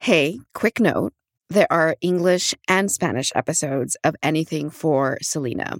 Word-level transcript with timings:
Hey, 0.00 0.38
quick 0.54 0.78
note 0.78 1.12
there 1.48 1.66
are 1.70 1.96
English 2.00 2.54
and 2.68 2.90
Spanish 2.90 3.32
episodes 3.34 3.96
of 4.04 4.14
Anything 4.22 4.70
for 4.70 5.18
Selena. 5.22 5.78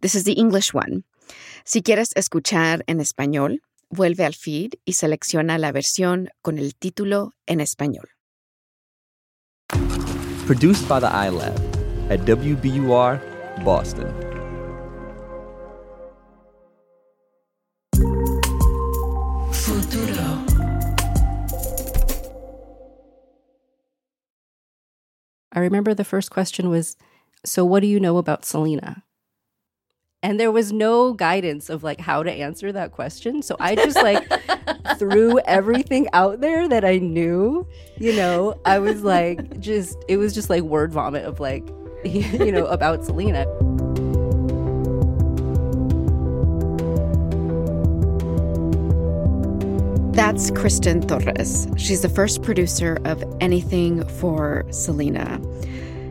This 0.00 0.14
is 0.14 0.24
the 0.24 0.32
English 0.32 0.72
one. 0.72 1.04
Si 1.64 1.82
quieres 1.82 2.12
escuchar 2.16 2.82
en 2.88 3.00
español, 3.00 3.58
vuelve 3.90 4.24
al 4.24 4.34
feed 4.34 4.74
y 4.86 4.92
selecciona 4.92 5.58
la 5.58 5.72
versión 5.72 6.28
con 6.42 6.58
el 6.58 6.74
título 6.74 7.32
en 7.46 7.60
español. 7.60 8.08
Produced 10.46 10.88
by 10.88 11.00
the 11.00 11.08
iLab 11.08 11.56
at 12.10 12.20
WBUR, 12.26 13.20
Boston. 13.64 14.29
I 25.52 25.60
remember 25.60 25.94
the 25.94 26.04
first 26.04 26.30
question 26.30 26.68
was, 26.68 26.96
So, 27.44 27.64
what 27.64 27.80
do 27.80 27.86
you 27.86 28.00
know 28.00 28.18
about 28.18 28.44
Selena? 28.44 29.04
And 30.22 30.38
there 30.38 30.52
was 30.52 30.70
no 30.70 31.14
guidance 31.14 31.70
of 31.70 31.82
like 31.82 31.98
how 32.00 32.22
to 32.22 32.30
answer 32.30 32.72
that 32.72 32.92
question. 32.92 33.40
So 33.40 33.56
I 33.58 33.74
just 33.74 33.96
like 33.96 34.30
threw 34.98 35.38
everything 35.40 36.08
out 36.12 36.40
there 36.40 36.68
that 36.68 36.84
I 36.84 36.98
knew. 36.98 37.66
You 37.96 38.14
know, 38.14 38.60
I 38.66 38.80
was 38.80 39.02
like, 39.02 39.60
just, 39.60 39.96
it 40.08 40.18
was 40.18 40.34
just 40.34 40.50
like 40.50 40.62
word 40.62 40.92
vomit 40.92 41.24
of 41.24 41.40
like, 41.40 41.66
you 42.04 42.52
know, 42.52 42.66
about 42.66 43.04
Selena. 43.04 43.46
That's 50.20 50.50
Kristen 50.50 51.00
Torres. 51.00 51.66
She's 51.78 52.02
the 52.02 52.08
first 52.10 52.42
producer 52.42 52.98
of 53.06 53.24
Anything 53.40 54.06
for 54.06 54.66
Selena. 54.70 55.40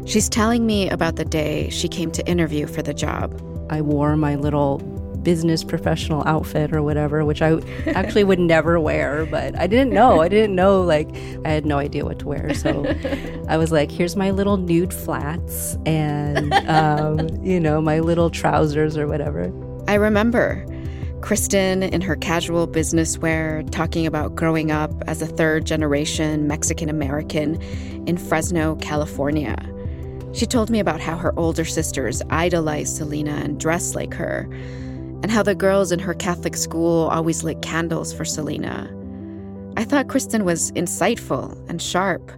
She's 0.08 0.28
telling 0.28 0.66
me 0.66 0.90
about 0.90 1.16
the 1.16 1.26
day 1.26 1.70
she 1.70 1.88
came 1.88 2.10
to 2.14 2.28
interview 2.28 2.66
for 2.66 2.82
the 2.82 2.92
job. 2.92 3.40
I 3.70 3.82
wore 3.82 4.18
my 4.18 4.34
little 4.34 4.80
business 5.22 5.64
professional 5.64 6.24
outfit 6.28 6.74
or 6.74 6.82
whatever, 6.82 7.24
which 7.24 7.44
I 7.44 7.60
actually 7.86 8.24
would 8.24 8.40
never 8.40 8.80
wear, 8.80 9.28
but 9.28 9.56
I 9.60 9.68
didn't 9.68 9.94
know. 9.94 10.22
I 10.22 10.28
didn't 10.28 10.56
know, 10.56 10.82
like, 10.82 11.08
I 11.46 11.50
had 11.50 11.68
no 11.68 11.78
idea 11.78 12.04
what 12.04 12.18
to 12.18 12.28
wear. 12.28 12.56
So 12.56 12.92
I 13.48 13.58
was 13.58 13.72
like, 13.72 13.92
here's 13.92 14.16
my 14.16 14.32
little 14.32 14.58
nude 14.58 14.92
flats 14.92 15.78
and, 15.86 16.52
um, 16.68 17.30
you 17.46 17.60
know, 17.60 17.80
my 17.80 18.00
little 18.00 18.32
trousers 18.32 18.98
or 18.98 19.08
whatever. 19.08 19.54
I 19.88 19.94
remember 19.94 20.66
Kristen 21.22 21.84
in 21.84 22.02
her 22.02 22.16
casual 22.16 22.66
business 22.66 23.18
wear 23.18 23.64
talking 23.72 24.08
about 24.08 24.36
growing 24.36 24.72
up 24.72 24.92
as 25.08 25.22
a 25.22 25.28
third 25.28 25.66
generation 25.66 26.48
Mexican 26.48 26.90
American 26.90 27.62
in 28.08 28.18
Fresno, 28.18 28.76
California. 28.78 29.56
She 30.34 30.46
told 30.46 30.70
me 30.70 30.80
about 30.80 31.02
how 31.02 31.18
her 31.18 31.38
older 31.38 31.66
sisters 31.66 32.22
idolized 32.30 32.96
Selena 32.96 33.34
and 33.34 33.60
dressed 33.60 33.96
like 33.96 34.14
her, 34.14 34.48
and 35.22 35.30
how 35.30 35.44
the 35.44 35.56
girls 35.56 35.92
in 35.92 36.00
her 36.00 36.14
Catholic 36.14 36.56
school 36.56 37.10
always 37.10 37.44
lit 37.44 37.62
candles 37.62 38.14
for 38.14 38.26
Selena. 38.26 38.90
I 39.76 39.84
thought 39.84 40.08
Kristen 40.08 40.46
was 40.46 40.72
insightful 40.72 41.58
and 41.70 41.82
sharp, 41.82 42.32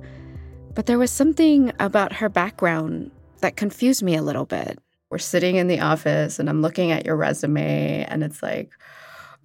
but 0.74 0.88
there 0.88 1.00
was 1.00 1.12
something 1.12 1.72
about 1.80 2.14
her 2.14 2.30
background 2.30 3.12
that 3.40 3.56
confused 3.58 4.04
me 4.04 4.16
a 4.16 4.22
little 4.22 4.46
bit. 4.46 4.80
We're 5.12 5.18
sitting 5.18 5.58
in 5.58 5.68
the 5.68 5.82
office 5.82 6.40
and 6.40 6.50
I'm 6.50 6.62
looking 6.62 6.92
at 6.92 7.06
your 7.06 7.18
resume, 7.18 8.06
and 8.06 8.24
it's 8.24 8.42
like, 8.42 8.72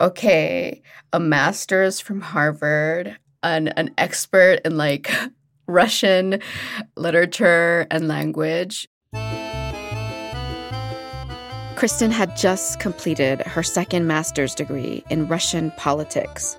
okay, 0.00 0.80
a 1.12 1.18
master's 1.18 1.98
from 1.98 2.20
Harvard, 2.20 3.16
an, 3.42 3.68
an 3.68 3.92
expert 3.98 4.60
in 4.64 4.76
like 4.76 5.12
Russian 5.66 6.38
literature 6.96 7.88
and 7.90 8.06
language. 8.06 8.86
Kristen 11.74 12.12
had 12.12 12.36
just 12.36 12.78
completed 12.78 13.40
her 13.42 13.64
second 13.64 14.06
master's 14.06 14.54
degree 14.54 15.02
in 15.10 15.26
Russian 15.26 15.72
politics. 15.72 16.56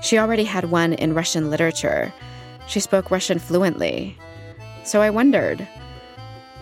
She 0.00 0.18
already 0.18 0.44
had 0.44 0.70
one 0.70 0.94
in 0.94 1.12
Russian 1.12 1.50
literature. 1.50 2.10
She 2.66 2.80
spoke 2.80 3.10
Russian 3.10 3.38
fluently. 3.38 4.16
So 4.84 5.02
I 5.02 5.10
wondered 5.10 5.68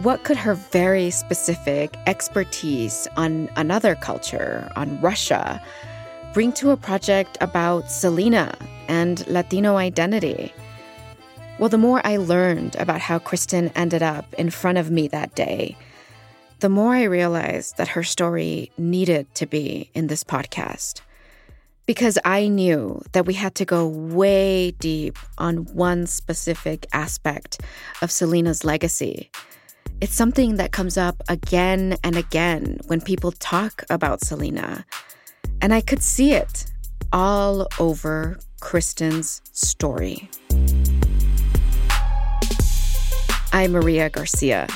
what 0.03 0.25
could 0.25 0.37
her 0.37 0.55
very 0.55 1.11
specific 1.11 1.97
expertise 2.07 3.09
on 3.17 3.49
another 3.57 3.95
culture, 3.95 4.71
on 4.77 5.01
Russia, 5.01 5.63
bring 6.35 6.53
to 6.53 6.71
a 6.71 6.77
project 6.77 7.39
about 7.41 7.91
Selena 7.91 8.55
and 8.89 9.27
Latino 9.27 9.77
identity? 9.77 10.53
Well, 11.59 11.71
the 11.71 11.79
more 11.79 12.03
I 12.05 12.19
learned 12.19 12.77
about 12.77 13.01
how 13.01 13.19
Kristen 13.19 13.71
ended 13.75 14.03
up 14.03 14.35
in 14.35 14.51
front 14.51 14.77
of 14.77 14.91
me 14.91 15.09
that 15.09 15.35
day, 15.35 15.75
the 16.61 16.69
more 16.69 16.95
I 16.95 17.05
realized 17.05 17.79
that 17.79 17.89
her 17.89 18.03
story 18.03 18.71
needed 18.77 19.35
to 19.37 19.47
be 19.47 19.91
in 19.95 20.09
this 20.09 20.23
podcast. 20.23 21.01
Because 21.87 22.19
I 22.25 22.49
knew 22.49 23.01
that 23.13 23.25
we 23.25 23.35
had 23.35 23.55
to 23.55 23.65
go 23.65 23.87
way 23.87 24.73
deep 24.73 25.19
on 25.39 25.65
one 25.67 26.07
specific 26.07 26.87
aspect 26.93 27.61
of 28.03 28.11
Selena's 28.11 28.65
legacy. 28.65 29.31
It's 29.99 30.15
something 30.15 30.57
that 30.57 30.73
comes 30.73 30.99
up 30.99 31.23
again 31.27 31.97
and 32.05 32.17
again 32.17 32.81
when 32.87 33.01
people 33.01 33.33
talk 33.33 33.83
about 33.89 34.23
Selena. 34.23 34.85
And 35.63 35.73
I 35.73 35.81
could 35.81 36.03
see 36.03 36.35
it 36.35 36.67
all 37.15 37.67
over 37.79 38.39
Kristen's 38.61 39.41
story. 39.53 40.29
I'm 43.55 43.73
Maria 43.73 44.11
Garcia, 44.11 44.69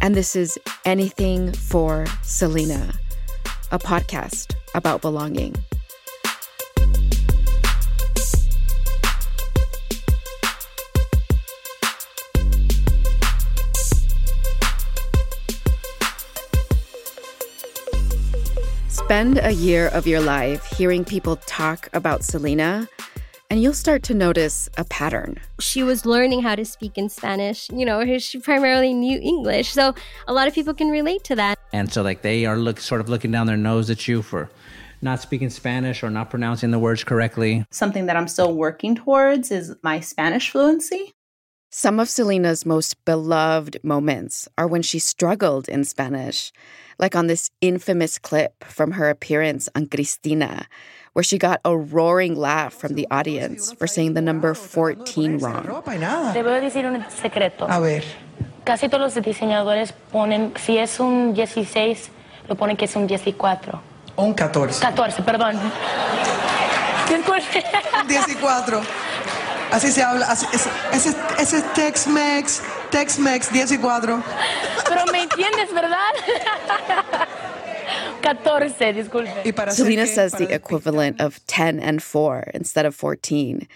and 0.00 0.14
this 0.14 0.36
is 0.36 0.56
Anything 0.84 1.52
for 1.52 2.06
Selena, 2.22 2.92
a 3.72 3.78
podcast 3.80 4.54
about 4.76 5.00
belonging. 5.00 5.56
Spend 19.04 19.38
a 19.42 19.50
year 19.50 19.88
of 19.88 20.06
your 20.06 20.20
life 20.20 20.64
hearing 20.64 21.04
people 21.04 21.36
talk 21.36 21.90
about 21.92 22.24
Selena, 22.24 22.88
and 23.50 23.62
you'll 23.62 23.74
start 23.74 24.02
to 24.04 24.14
notice 24.14 24.66
a 24.78 24.84
pattern. 24.84 25.38
She 25.60 25.82
was 25.82 26.06
learning 26.06 26.40
how 26.40 26.54
to 26.54 26.64
speak 26.64 26.96
in 26.96 27.10
Spanish. 27.10 27.68
You 27.68 27.84
know, 27.84 28.18
she 28.18 28.38
primarily 28.38 28.94
knew 28.94 29.20
English. 29.20 29.72
So 29.72 29.94
a 30.26 30.32
lot 30.32 30.48
of 30.48 30.54
people 30.54 30.72
can 30.72 30.88
relate 30.88 31.22
to 31.24 31.36
that. 31.36 31.58
And 31.74 31.92
so, 31.92 32.00
like, 32.00 32.22
they 32.22 32.46
are 32.46 32.56
look, 32.56 32.80
sort 32.80 33.02
of 33.02 33.10
looking 33.10 33.30
down 33.30 33.46
their 33.46 33.58
nose 33.58 33.90
at 33.90 34.08
you 34.08 34.22
for 34.22 34.48
not 35.02 35.20
speaking 35.20 35.50
Spanish 35.50 36.02
or 36.02 36.08
not 36.08 36.30
pronouncing 36.30 36.70
the 36.70 36.78
words 36.78 37.04
correctly. 37.04 37.66
Something 37.70 38.06
that 38.06 38.16
I'm 38.16 38.26
still 38.26 38.54
working 38.54 38.94
towards 38.94 39.50
is 39.50 39.76
my 39.82 40.00
Spanish 40.00 40.48
fluency. 40.50 41.12
Some 41.76 41.98
of 41.98 42.08
Selena's 42.08 42.64
most 42.64 43.04
beloved 43.04 43.82
moments 43.82 44.46
are 44.56 44.68
when 44.68 44.80
she 44.80 45.00
struggled 45.00 45.68
in 45.68 45.82
Spanish, 45.82 46.52
like 47.00 47.16
on 47.16 47.26
this 47.26 47.50
infamous 47.60 48.16
clip 48.16 48.62
from 48.62 48.92
her 48.92 49.10
appearance 49.10 49.68
on 49.74 49.88
Cristina, 49.88 50.68
where 51.14 51.24
she 51.24 51.36
got 51.36 51.60
a 51.64 51.76
roaring 51.76 52.36
laugh 52.36 52.72
from 52.72 52.94
the 52.94 53.08
audience 53.10 53.72
for 53.72 53.88
saying 53.88 54.14
the 54.14 54.22
number 54.22 54.54
14 54.54 55.38
wrong. 55.38 55.64
Te 56.32 56.42
voy 56.44 56.58
a 56.58 56.60
decir 56.60 56.86
un 56.86 57.04
secreto. 57.10 57.66
A 57.68 57.80
ver. 57.80 58.04
Casi 58.64 58.88
todos 58.88 59.16
los 59.16 59.24
diseñadores 59.24 59.92
ponen, 60.12 60.56
si 60.56 60.78
es 60.78 61.00
un 61.00 61.34
16, 61.34 62.08
lo 62.48 62.54
ponen 62.54 62.76
que 62.76 62.84
es 62.84 62.94
un 62.94 63.08
14. 63.08 63.72
Un 64.16 64.32
14. 64.32 64.80
14, 64.80 65.22
perdón. 65.24 65.58
Disculpe. 67.08 67.64
14. 67.90 69.13
Así 69.74 69.90
se 69.90 70.02
habla. 70.02 70.26
Así, 70.26 70.46
ese, 70.52 70.70
ese, 70.92 71.16
ese 71.40 71.58
es 71.58 71.72
Tex-Mex. 71.74 72.62
Tex-Mex 72.90 73.48
14. 73.48 74.22
Pero 74.88 75.06
me 75.10 75.22
entiendes, 75.22 75.74
¿verdad? 75.74 76.14
14, 78.22 78.92
disculpe. 78.92 79.52
Selena 79.72 80.06
says 80.06 80.32
the 80.34 80.54
equivalent 80.54 81.20
of 81.20 81.44
10 81.48 81.80
and 81.80 82.00
4 82.00 82.52
instead 82.54 82.86
of 82.86 82.94
14. 82.94 83.66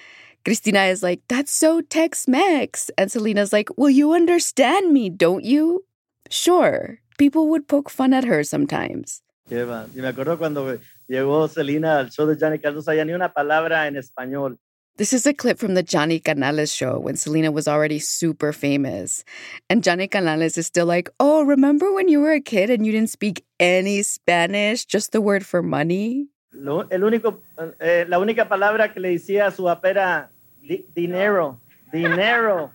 Cristina 0.44 0.84
is 0.84 1.02
like, 1.02 1.20
That's 1.28 1.50
so 1.50 1.80
Tex 1.80 2.28
Mex. 2.28 2.92
And 2.96 3.10
Selena's 3.10 3.52
like, 3.52 3.68
Well, 3.76 3.90
you 3.90 4.12
understand 4.12 4.92
me, 4.92 5.10
don't 5.10 5.44
you? 5.44 5.84
Sure. 6.30 7.00
People 7.18 7.48
would 7.48 7.66
poke 7.66 7.90
fun 7.90 8.14
at 8.14 8.24
her 8.24 8.44
sometimes. 8.44 9.22
Y 9.50 10.00
me 10.00 10.08
acuerdo 10.08 10.38
cuando 10.38 10.78
llegó 11.08 11.48
Selena 11.48 11.98
al 11.98 12.10
show 12.10 12.26
de 12.26 12.36
Johnny 12.38 12.58
Canales, 12.58 12.76
no 12.76 12.82
sabía 12.82 13.04
ni 13.04 13.14
una 13.14 13.32
palabra 13.32 13.88
en 13.88 13.96
español. 13.96 14.58
This 14.98 15.12
is 15.12 15.26
a 15.26 15.32
clip 15.32 15.60
from 15.60 15.74
the 15.74 15.84
Johnny 15.84 16.18
Canales 16.18 16.74
show 16.74 16.98
when 16.98 17.14
Selena 17.14 17.52
was 17.52 17.68
already 17.68 18.00
super 18.00 18.52
famous. 18.52 19.22
And 19.70 19.84
Johnny 19.84 20.08
Canales 20.08 20.58
is 20.58 20.66
still 20.66 20.86
like, 20.86 21.08
Oh, 21.20 21.44
remember 21.44 21.92
when 21.94 22.08
you 22.08 22.20
were 22.20 22.32
a 22.32 22.40
kid 22.40 22.68
and 22.68 22.84
you 22.84 22.90
didn't 22.90 23.10
speak 23.10 23.44
any 23.60 24.02
Spanish, 24.02 24.84
just 24.84 25.12
the 25.12 25.20
word 25.20 25.46
for 25.46 25.62
money? 25.62 26.26
Lo, 26.50 26.80
el 26.90 27.02
único, 27.04 27.42
eh, 27.78 28.06
la 28.08 28.18
única 28.18 28.48
palabra 28.48 28.92
que 28.92 28.98
le 28.98 29.10
decía 29.10 29.46
a 29.46 29.50
su 29.52 29.62
papá 29.62 29.90
era 29.90 30.30
Di 30.60 30.84
dinero, 30.92 31.60
dinero. 31.92 32.72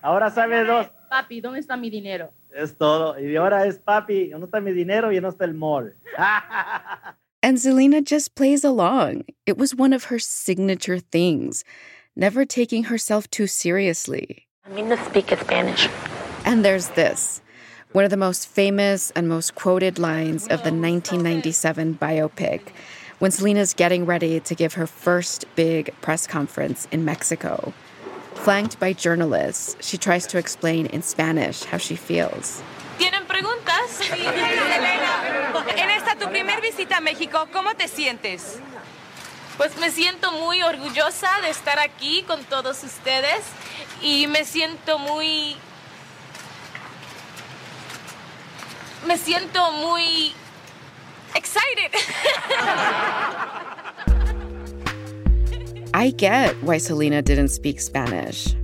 Ahora 0.00 0.30
sabe 0.30 0.64
dos. 0.64 0.88
Papi, 1.10 1.42
¿dónde 1.42 1.60
está 1.60 1.76
mi 1.76 1.90
dinero? 1.90 2.32
Es 2.48 2.74
todo. 2.74 3.20
Y 3.20 3.36
ahora 3.36 3.66
es 3.66 3.78
papi, 3.78 4.30
¿dónde 4.30 4.46
está 4.46 4.58
mi 4.62 4.72
dinero? 4.72 5.12
Y 5.12 5.20
no 5.20 5.28
está 5.28 5.44
el 5.44 5.52
mall. 5.52 5.94
and 7.42 7.60
Selena 7.60 8.02
just 8.02 8.34
plays 8.34 8.64
along. 8.64 9.24
It 9.46 9.56
was 9.56 9.74
one 9.74 9.92
of 9.92 10.04
her 10.04 10.18
signature 10.18 10.98
things, 10.98 11.64
never 12.14 12.44
taking 12.44 12.84
herself 12.84 13.30
too 13.30 13.46
seriously. 13.46 14.46
I 14.66 14.70
mean 14.70 14.88
to 14.90 15.04
speak 15.04 15.30
Spanish. 15.30 15.88
And 16.44 16.64
there's 16.64 16.88
this. 16.90 17.40
One 17.92 18.04
of 18.04 18.10
the 18.10 18.16
most 18.16 18.46
famous 18.46 19.10
and 19.12 19.28
most 19.28 19.54
quoted 19.54 19.98
lines 19.98 20.44
of 20.44 20.62
the 20.62 20.70
1997 20.70 21.98
biopic 22.00 22.60
when 23.18 23.30
Selena's 23.30 23.74
getting 23.74 24.06
ready 24.06 24.40
to 24.40 24.54
give 24.54 24.74
her 24.74 24.86
first 24.86 25.44
big 25.54 25.94
press 26.00 26.26
conference 26.26 26.88
in 26.92 27.04
Mexico. 27.04 27.72
Flanked 28.34 28.78
by 28.78 28.92
journalists, 28.92 29.76
she 29.86 29.98
tries 29.98 30.26
to 30.28 30.38
explain 30.38 30.86
in 30.86 31.02
Spanish 31.02 31.64
how 31.64 31.78
she 31.78 31.96
feels. 31.96 32.62
¿Tienen 32.98 33.26
preguntas? 33.26 34.00
tu 36.20 36.28
primer 36.28 36.60
visita 36.60 36.98
a 36.98 37.00
México, 37.00 37.48
¿cómo 37.50 37.74
te 37.74 37.88
sientes? 37.88 38.60
Pues 39.56 39.76
me 39.78 39.90
siento 39.90 40.30
muy 40.32 40.62
orgullosa 40.62 41.28
de 41.42 41.48
estar 41.48 41.78
aquí 41.78 42.22
con 42.26 42.44
todos 42.44 42.84
ustedes 42.84 43.40
y 44.02 44.26
me 44.26 44.44
siento 44.44 44.98
muy 44.98 45.56
me 49.06 49.16
siento 49.16 49.72
muy 49.72 50.34
excited. 51.34 51.90
I 55.94 56.10
get 56.10 56.54
why 56.62 56.78
Selena 56.78 57.22
didn't 57.22 57.48
speak 57.48 57.80
Spanish. 57.80 58.54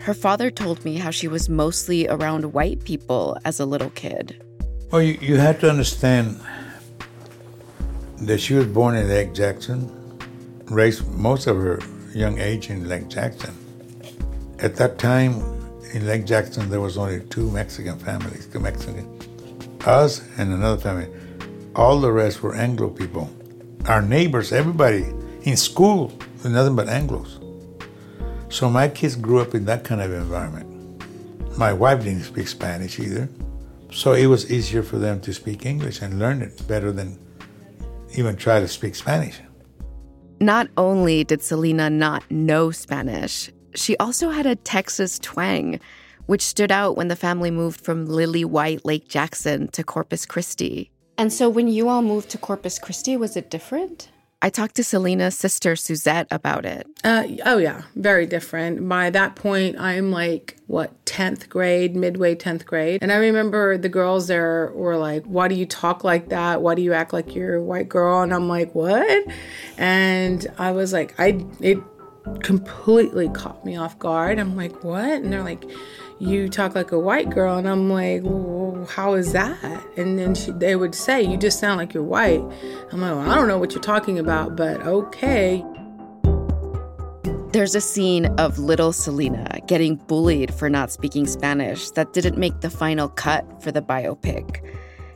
Her 0.00 0.14
father 0.14 0.50
told 0.50 0.84
me 0.84 0.98
how 0.98 1.10
she 1.10 1.28
was 1.28 1.48
mostly 1.48 2.08
around 2.08 2.52
white 2.52 2.84
people 2.84 3.38
as 3.44 3.60
a 3.60 3.64
little 3.64 3.90
kid. 3.90 4.42
Well, 4.90 5.00
you, 5.00 5.16
you 5.20 5.38
have 5.38 5.60
to 5.60 5.70
understand 5.70 6.40
that 8.18 8.38
she 8.38 8.54
was 8.54 8.66
born 8.66 8.96
in 8.96 9.08
Lake 9.08 9.34
Jackson, 9.34 9.90
raised 10.66 11.06
most 11.12 11.46
of 11.46 11.56
her 11.56 11.80
young 12.14 12.38
age 12.38 12.70
in 12.70 12.88
Lake 12.88 13.08
Jackson. 13.08 13.54
At 14.60 14.76
that 14.76 14.98
time, 14.98 15.34
in 15.92 16.06
Lake 16.06 16.24
Jackson, 16.24 16.70
there 16.70 16.80
was 16.80 16.96
only 16.96 17.20
two 17.30 17.50
Mexican 17.50 17.98
families, 17.98 18.46
two 18.46 18.60
Mexican, 18.60 19.06
us 19.84 20.22
and 20.38 20.52
another 20.52 20.80
family. 20.80 21.08
All 21.76 22.00
the 22.00 22.10
rest 22.10 22.42
were 22.42 22.54
Anglo 22.54 22.88
people. 22.88 23.30
Our 23.86 24.00
neighbors, 24.00 24.52
everybody 24.52 25.12
in 25.42 25.56
school, 25.56 26.12
nothing 26.44 26.76
but 26.76 26.86
Anglos. 26.86 27.40
So 28.52 28.70
my 28.70 28.88
kids 28.88 29.16
grew 29.16 29.40
up 29.40 29.54
in 29.54 29.64
that 29.66 29.84
kind 29.84 30.00
of 30.00 30.12
environment. 30.12 30.70
My 31.58 31.72
wife 31.72 32.04
didn't 32.04 32.22
speak 32.22 32.48
Spanish 32.48 32.98
either. 32.98 33.28
So 33.92 34.12
it 34.12 34.26
was 34.26 34.50
easier 34.50 34.82
for 34.82 34.98
them 34.98 35.20
to 35.20 35.32
speak 35.32 35.66
English 35.66 36.02
and 36.02 36.18
learn 36.18 36.42
it 36.42 36.66
better 36.66 36.90
than 36.90 37.18
even 38.16 38.36
try 38.36 38.60
to 38.60 38.68
speak 38.68 38.94
Spanish. 38.94 39.38
Not 40.40 40.68
only 40.76 41.24
did 41.24 41.42
Selena 41.42 41.88
not 41.90 42.28
know 42.30 42.70
Spanish, 42.70 43.50
she 43.74 43.96
also 43.98 44.30
had 44.30 44.46
a 44.46 44.56
Texas 44.56 45.18
twang, 45.18 45.80
which 46.26 46.42
stood 46.42 46.72
out 46.72 46.96
when 46.96 47.08
the 47.08 47.16
family 47.16 47.50
moved 47.50 47.80
from 47.80 48.06
Lily 48.06 48.44
White 48.44 48.84
Lake 48.84 49.08
Jackson 49.08 49.68
to 49.68 49.84
Corpus 49.84 50.26
Christi. 50.26 50.90
And 51.16 51.32
so 51.32 51.48
when 51.48 51.68
you 51.68 51.88
all 51.88 52.02
moved 52.02 52.30
to 52.30 52.38
Corpus 52.38 52.78
Christi, 52.78 53.16
was 53.16 53.36
it 53.36 53.50
different? 53.50 54.08
I 54.42 54.50
talked 54.50 54.74
to 54.76 54.84
Selena's 54.84 55.38
sister 55.38 55.74
Suzette 55.74 56.26
about 56.30 56.66
it. 56.66 56.86
Uh, 57.02 57.24
oh 57.46 57.56
yeah, 57.56 57.82
very 57.96 58.26
different. 58.26 58.86
By 58.88 59.10
that 59.10 59.36
point, 59.36 59.78
I'm 59.78 60.10
like 60.10 60.58
what 60.66 61.06
tenth 61.06 61.48
grade, 61.48 61.96
midway 61.96 62.34
tenth 62.34 62.66
grade, 62.66 63.02
and 63.02 63.10
I 63.10 63.16
remember 63.16 63.78
the 63.78 63.88
girls 63.88 64.26
there 64.26 64.70
were 64.74 64.96
like, 64.96 65.24
"Why 65.24 65.48
do 65.48 65.54
you 65.54 65.66
talk 65.66 66.04
like 66.04 66.28
that? 66.28 66.60
Why 66.60 66.74
do 66.74 66.82
you 66.82 66.92
act 66.92 67.12
like 67.12 67.34
you're 67.34 67.56
a 67.56 67.62
white 67.62 67.88
girl?" 67.88 68.22
And 68.22 68.34
I'm 68.34 68.48
like, 68.48 68.74
"What?" 68.74 69.26
And 69.78 70.46
I 70.58 70.72
was 70.72 70.92
like, 70.92 71.14
"I 71.18 71.44
it 71.60 71.78
completely 72.42 73.28
caught 73.30 73.64
me 73.64 73.76
off 73.76 73.98
guard." 73.98 74.38
I'm 74.38 74.56
like, 74.56 74.84
"What?" 74.84 75.22
And 75.22 75.32
they're 75.32 75.42
like 75.42 75.64
you 76.18 76.48
talk 76.48 76.74
like 76.74 76.92
a 76.92 76.98
white 76.98 77.30
girl 77.30 77.56
and 77.56 77.68
i'm 77.68 77.90
like 77.90 78.22
well, 78.24 78.86
how 78.86 79.14
is 79.14 79.32
that? 79.32 79.84
And 79.96 80.18
then 80.18 80.34
she, 80.34 80.50
they 80.52 80.76
would 80.76 80.94
say 80.94 81.22
you 81.22 81.36
just 81.36 81.58
sound 81.58 81.78
like 81.78 81.94
you're 81.94 82.02
white. 82.02 82.40
I'm 82.92 83.00
like 83.00 83.14
well, 83.14 83.30
i 83.30 83.34
don't 83.34 83.48
know 83.48 83.58
what 83.58 83.72
you're 83.72 83.82
talking 83.82 84.18
about 84.18 84.56
but 84.56 84.80
okay. 84.82 85.64
There's 87.52 87.74
a 87.76 87.80
scene 87.80 88.26
of 88.38 88.58
little 88.58 88.92
selena 88.92 89.60
getting 89.68 89.96
bullied 89.96 90.52
for 90.52 90.68
not 90.68 90.90
speaking 90.90 91.26
spanish 91.26 91.90
that 91.92 92.12
didn't 92.12 92.36
make 92.36 92.60
the 92.60 92.70
final 92.70 93.08
cut 93.08 93.62
for 93.62 93.70
the 93.70 93.80
biopic. 93.80 94.60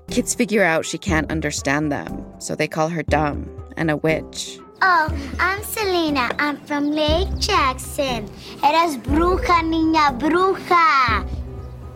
Kids 0.09 0.35
figure 0.35 0.63
out 0.63 0.87
she 0.87 0.99
can't 0.99 1.31
understand 1.31 1.91
them 1.91 2.25
so 2.39 2.55
they 2.55 2.69
call 2.69 2.89
her 2.89 3.03
dumb 3.03 3.49
and 3.77 3.91
a 3.91 3.97
witch 3.97 4.59
Oh, 4.81 5.09
I'm 5.41 5.63
Selena. 5.65 6.31
I'm 6.39 6.57
from 6.57 6.93
Lake 6.93 7.29
Jackson. 7.39 8.29
Eres 8.63 8.97
bruja, 8.99 9.63
niña, 9.63 10.17
bruja. 10.19 11.25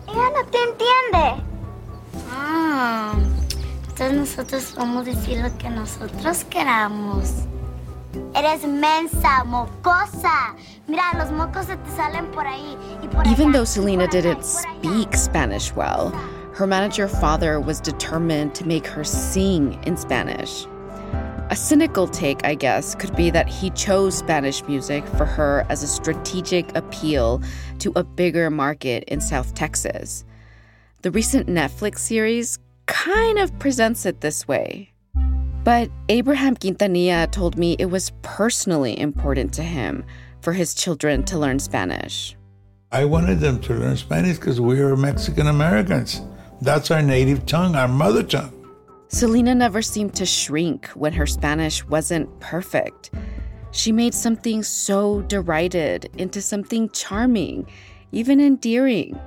Ella 0.07 0.29
no 0.31 0.43
te 0.51 0.57
entiende. 0.57 1.43
Ah, 2.31 3.13
entonces 3.87 4.13
nosotros 4.13 4.73
vamos 4.75 5.07
a 5.07 5.11
decir 5.11 5.39
lo 5.39 5.57
que 5.57 5.69
nosotros 5.69 6.43
queramos. 6.49 7.45
Eres 8.35 8.65
mensa, 8.67 9.43
mocosa. 9.45 10.55
Mira, 10.87 11.03
los 11.17 11.31
mocos 11.31 11.65
se 11.67 11.77
te 11.77 11.89
salen 11.95 12.27
por 12.31 12.45
ahí. 12.45 12.77
Y 13.01 13.07
por 13.07 13.25
Even 13.27 13.49
allá, 13.49 13.59
though 13.59 13.65
Selena 13.65 14.07
didn't 14.07 14.41
por 14.41 14.43
speak. 14.43 15.15
Spanish 15.15 15.73
well, 15.73 16.11
her 16.53 16.67
manager 16.67 17.07
father 17.07 17.59
was 17.61 17.79
determined 17.79 18.53
to 18.55 18.65
make 18.67 18.85
her 18.85 19.03
sing 19.05 19.79
in 19.85 19.95
Spanish. 19.95 20.67
A 21.53 21.55
cynical 21.55 22.07
take, 22.07 22.43
I 22.43 22.55
guess, 22.55 22.95
could 22.95 23.15
be 23.15 23.29
that 23.29 23.47
he 23.47 23.69
chose 23.69 24.17
Spanish 24.17 24.63
music 24.63 25.05
for 25.05 25.23
her 25.23 25.67
as 25.69 25.83
a 25.83 25.87
strategic 25.87 26.75
appeal 26.75 27.43
to 27.77 27.93
a 27.95 28.03
bigger 28.03 28.49
market 28.49 29.03
in 29.03 29.21
South 29.21 29.53
Texas. 29.53 30.25
The 31.03 31.11
recent 31.11 31.45
Netflix 31.45 31.99
series 31.99 32.57
kind 32.87 33.37
of 33.37 33.59
presents 33.59 34.07
it 34.07 34.21
this 34.21 34.47
way. 34.47 34.93
But 35.63 35.91
Abraham 36.09 36.57
Quintanilla 36.57 37.29
told 37.29 37.55
me 37.55 37.75
it 37.77 37.91
was 37.91 38.11
personally 38.23 38.99
important 38.99 39.53
to 39.53 39.61
him 39.61 40.05
for 40.41 40.53
his 40.53 40.73
children 40.73 41.21
to 41.25 41.37
learn 41.37 41.59
Spanish. 41.59 42.35
I 42.91 43.05
wanted 43.05 43.41
them 43.41 43.59
to 43.61 43.75
learn 43.75 43.97
Spanish 43.97 44.37
because 44.37 44.59
we 44.59 44.79
are 44.79 44.95
Mexican 44.95 45.45
Americans. 45.45 46.19
That's 46.63 46.89
our 46.89 47.03
native 47.03 47.45
tongue, 47.45 47.75
our 47.75 47.87
mother 47.87 48.23
tongue. 48.23 48.62
Selena 49.13 49.53
never 49.53 49.83
seemed 49.83 50.15
to 50.15 50.25
shrink 50.25 50.87
when 50.95 51.13
her 51.13 51.27
Spanish 51.27 51.85
wasn't 51.85 52.39
perfect. 52.39 53.11
She 53.69 53.91
made 53.91 54.15
something 54.15 54.63
so 54.63 55.21
derided 55.21 56.09
into 56.17 56.41
something 56.41 56.89
charming, 56.89 57.67
even 58.11 58.41
endearing. 58.41 59.19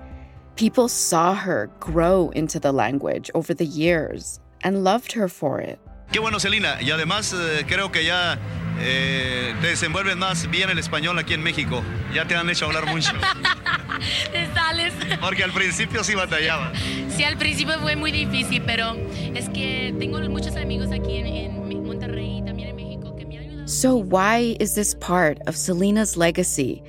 People 0.57 0.89
saw 0.89 1.37
her 1.37 1.71
grow 1.79 2.31
into 2.31 2.59
the 2.59 2.73
language 2.73 3.31
over 3.33 3.55
the 3.55 3.65
years 3.65 4.41
and 4.63 4.83
loved 4.83 5.13
her 5.13 5.29
for 5.29 5.61
it. 5.61 5.79
Qué 6.11 6.19
bueno, 6.19 6.41
Celina. 6.41 6.81
Y 6.81 6.91
además 6.91 7.35
eh, 7.35 7.65
creo 7.67 7.91
que 7.93 8.05
ya 8.05 8.39
eh, 8.81 9.55
te 9.61 9.69
desenvuelves 9.69 10.17
más 10.17 10.51
bien 10.51 10.71
el 10.71 10.79
español 10.79 11.19
aquí 11.19 11.35
en 11.35 11.43
México. 11.43 11.83
Ya 12.15 12.27
te 12.27 12.35
han 12.37 12.49
hecho 12.49 12.67
hablar 12.67 12.87
mucho. 12.87 13.13
Te 14.31 14.47
sales. 14.53 14.93
Porque 15.21 15.43
al 15.43 15.53
principio 15.53 16.05
sí 16.05 16.15
batallaba. 16.15 16.73
Sí, 17.09 17.25
al 17.25 17.39
principio 17.39 17.79
fue 17.81 17.97
muy 17.97 18.13
difícil, 18.13 18.63
pero 18.67 18.95
es 19.35 19.49
que 19.49 19.95
tengo 19.99 20.21
muchos 20.29 20.55
amigos 20.57 20.93
aquí 20.93 21.17
en, 21.17 21.27
en 21.27 21.85
Monterrey 21.85 22.39
y 22.39 22.43
también 22.45 22.69
en 22.69 22.77
México 22.77 23.17
que 23.17 23.25
me 23.25 23.39
han 23.39 23.45
ayudado. 23.45 23.69
So, 23.69 23.97
why 23.97 24.57
is 24.61 24.75
this 24.75 24.95
part 24.95 25.39
of 25.47 25.57
Selena's 25.57 26.17
legacy, 26.17 26.83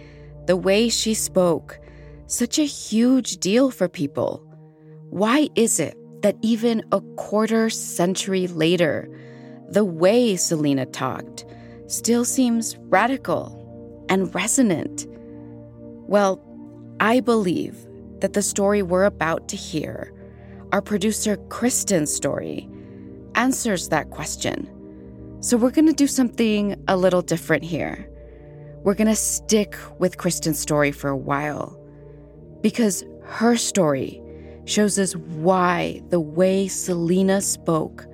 the 0.47 0.55
way 0.55 0.89
she 0.89 1.13
spoke, 1.13 1.79
such 2.27 2.59
a 2.59 2.65
huge 2.65 3.37
deal 3.37 3.71
for 3.71 3.87
people? 3.87 4.43
Why 5.09 5.49
is 5.55 5.79
it 5.79 5.95
that 6.21 6.37
even 6.41 6.83
a 6.91 7.01
quarter 7.15 7.69
century 7.69 8.47
later, 8.47 9.09
the 9.69 9.85
way 9.85 10.35
Selena 10.35 10.85
talked 10.85 11.45
still 11.87 12.25
seems 12.25 12.77
radical, 12.89 13.57
and 14.09 14.33
resonant. 14.33 15.05
Well, 16.07 16.41
I 16.99 17.19
believe 17.19 17.75
that 18.19 18.33
the 18.33 18.41
story 18.41 18.81
we're 18.81 19.05
about 19.05 19.47
to 19.49 19.55
hear, 19.55 20.13
our 20.71 20.81
producer 20.81 21.37
Kristen's 21.49 22.13
story, 22.13 22.69
answers 23.35 23.89
that 23.89 24.09
question. 24.09 24.69
So 25.41 25.57
we're 25.57 25.71
going 25.71 25.87
to 25.87 25.93
do 25.93 26.07
something 26.07 26.81
a 26.87 26.97
little 26.97 27.21
different 27.21 27.63
here. 27.63 28.09
We're 28.83 28.95
going 28.95 29.07
to 29.07 29.15
stick 29.15 29.77
with 29.99 30.17
Kristen's 30.17 30.59
story 30.59 30.91
for 30.91 31.09
a 31.09 31.17
while 31.17 31.79
because 32.61 33.03
her 33.23 33.55
story 33.55 34.21
shows 34.67 34.99
us 34.99 35.15
why 35.15 36.01
the 36.09 36.19
way 36.19 36.67
Selena 36.67 37.41
spoke 37.41 38.05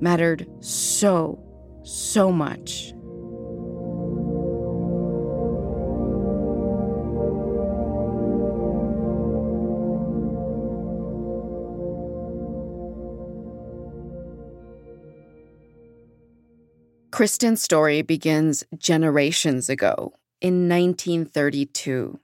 mattered 0.00 0.48
so, 0.60 1.38
so 1.84 2.32
much. 2.32 2.92
Kristen's 17.12 17.62
story 17.62 18.00
begins 18.00 18.64
generations 18.78 19.68
ago 19.68 20.14
in 20.40 20.70
1932. 20.70 22.18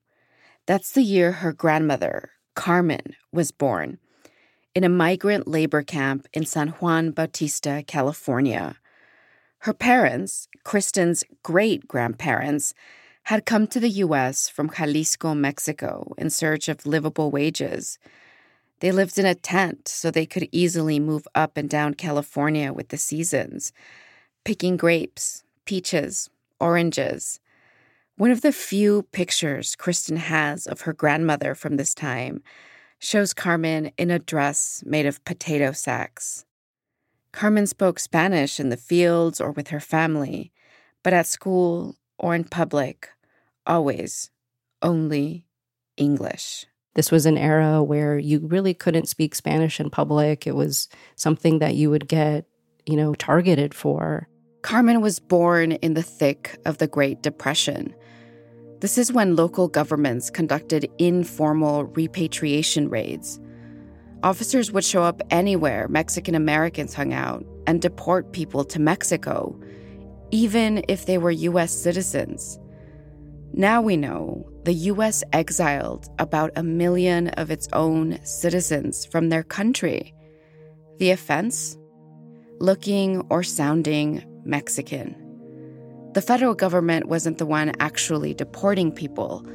That's 0.65 0.93
the 0.93 1.03
year 1.03 1.33
her 1.33 1.53
grandmother, 1.53 2.31
Carmen, 2.57 3.15
was 3.31 3.53
born 3.53 3.99
in 4.75 4.83
a 4.83 4.89
migrant 4.89 5.47
labor 5.47 5.83
camp 5.83 6.27
in 6.33 6.45
San 6.45 6.69
Juan 6.69 7.13
Bautista, 7.13 7.85
California. 7.87 8.77
Her 9.61 9.73
parents, 9.73 10.49
Kristen's 10.65 11.23
great 11.43 11.87
grandparents, 11.87 12.75
had 13.25 13.47
come 13.47 13.67
to 13.69 13.81
the 13.81 13.89
U.S. 14.05 14.49
from 14.49 14.71
Jalisco, 14.71 15.35
Mexico, 15.35 16.13
in 16.19 16.31
search 16.31 16.69
of 16.69 16.85
livable 16.85 17.31
wages. 17.31 17.99
They 18.81 18.93
lived 18.93 19.19
in 19.19 19.27
a 19.27 19.35
tent 19.35 19.89
so 19.89 20.11
they 20.11 20.27
could 20.27 20.49
easily 20.53 21.01
move 21.01 21.27
up 21.35 21.57
and 21.57 21.71
down 21.71 21.95
California 21.95 22.73
with 22.73 22.89
the 22.89 22.99
seasons 22.99 23.73
picking 24.45 24.77
grapes, 24.77 25.43
peaches, 25.65 26.31
oranges. 26.61 27.41
One 28.19 28.31
of 28.31 28.41
the 28.41 28.51
few 28.51 29.03
pictures 29.13 29.77
Kristen 29.77 30.17
has 30.17 30.67
of 30.67 30.81
her 30.83 30.95
grandmother 30.95 31.55
from 31.55 31.77
this 31.77 31.95
time 31.95 32.43
shows 32.99 33.35
Carmen 33.35 33.91
in 33.99 34.11
a 34.11 34.19
dress 34.19 34.83
made 34.87 35.05
of 35.05 35.23
potato 35.27 35.73
sacks. 35.73 36.47
Carmen 37.33 37.67
spoke 37.67 37.99
Spanish 37.99 38.59
in 38.59 38.71
the 38.71 38.79
fields 38.79 39.39
or 39.39 39.51
with 39.51 39.69
her 39.69 39.81
family, 39.81 40.51
but 41.03 41.13
at 41.13 41.27
school 41.27 41.97
or 42.19 42.35
in 42.35 42.45
public, 42.45 43.11
always 43.67 44.31
only 44.81 45.45
English. 45.99 46.65
This 46.95 47.13
was 47.13 47.27
an 47.27 47.37
era 47.37 47.83
where 47.83 48.19
you 48.19 48.39
really 48.47 48.73
couldn't 48.73 49.11
speak 49.11 49.35
Spanish 49.35 49.79
in 49.79 49.91
public. 49.91 50.47
It 50.47 50.55
was 50.55 50.89
something 51.17 51.59
that 51.59 51.75
you 51.75 51.91
would 51.91 52.09
get, 52.09 52.47
you 52.87 52.97
know, 52.97 53.13
targeted 53.13 53.75
for. 53.75 54.27
Carmen 54.63 55.03
was 55.03 55.19
born 55.19 55.73
in 55.73 55.93
the 55.93 56.03
thick 56.03 56.59
of 56.65 56.79
the 56.79 56.89
Great 56.89 57.23
Depression. 57.23 57.95
This 58.81 58.99
is 58.99 59.13
when 59.13 59.37
local 59.37 59.69
governments 59.69 60.29
conducted 60.29 60.91
informal 60.99 61.85
repatriation 61.85 62.91
raids. 62.91 63.41
Officers 64.23 64.71
would 64.71 64.85
show 64.85 65.03
up 65.03 65.23
anywhere 65.31 65.89
Mexican 65.89 66.35
Americans 66.35 66.93
hung 66.93 67.15
out 67.15 67.45
and 67.67 67.81
deport 67.81 68.33
people 68.33 68.65
to 68.65 68.79
Mexico, 68.79 69.59
even 70.31 70.85
if 70.89 71.07
they 71.07 71.17
were 71.17 71.31
U.S. 71.31 71.73
citizens. 71.73 72.59
Now 73.55 73.81
we 73.81 73.97
know 73.97 74.47
the 74.65 74.75
U.S. 74.75 75.25
exiled 75.33 76.11
about 76.19 76.51
a 76.57 76.63
million 76.63 77.29
of 77.29 77.51
its 77.51 77.69
own 77.73 78.19
citizens 78.25 79.07
from 79.07 79.31
their 79.31 79.43
country. 79.43 80.13
The 80.99 81.13
offense? 81.13 81.79
Looking 82.59 83.23
or 83.31 83.43
sounding 83.43 84.23
Mexican. 84.45 85.26
The 86.17 86.23
federal 86.23 86.55
government 86.55 87.09
wasn't 87.09 87.37
the 87.37 87.45
one 87.45 87.73
actually 87.79 88.33
deporting 88.33 88.91
people, 88.91 89.47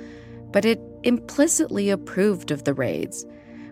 but 0.52 0.64
it 0.64 0.80
implicitly 1.02 1.90
approved 1.90 2.52
of 2.52 2.66
the 2.66 2.76
raids, 2.76 3.26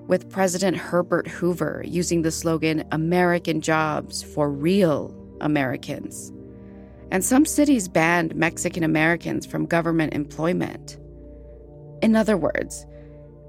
with 0.08 0.28
President 0.32 0.76
Herbert 0.76 1.28
Hoover 1.28 1.84
using 1.86 2.24
the 2.24 2.32
slogan 2.32 2.84
American 2.92 3.62
jobs 3.62 4.24
for 4.24 4.50
real 4.50 5.16
Americans. 5.40 6.34
And 7.12 7.24
some 7.24 7.46
cities 7.46 7.88
banned 7.88 8.36
Mexican 8.36 8.84
Americans 8.84 9.46
from 9.46 9.68
government 9.68 10.16
employment. 10.16 10.98
In 12.02 12.16
other 12.16 12.38
words, 12.38 12.88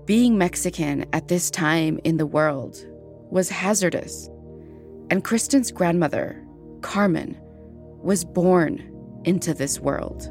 being 0.04 0.36
Mexican 0.36 1.06
at 1.14 1.28
this 1.28 1.50
time 1.50 1.98
in 2.04 2.18
the 2.18 2.26
world 2.26 2.76
was 3.30 3.48
hazardous. 3.48 4.28
And 5.08 5.24
Kristen's 5.24 5.72
grandmother, 5.72 6.38
Carmen, 6.82 7.40
was 8.02 8.22
born 8.22 8.89
into 9.24 9.54
this 9.54 9.80
world. 9.80 10.28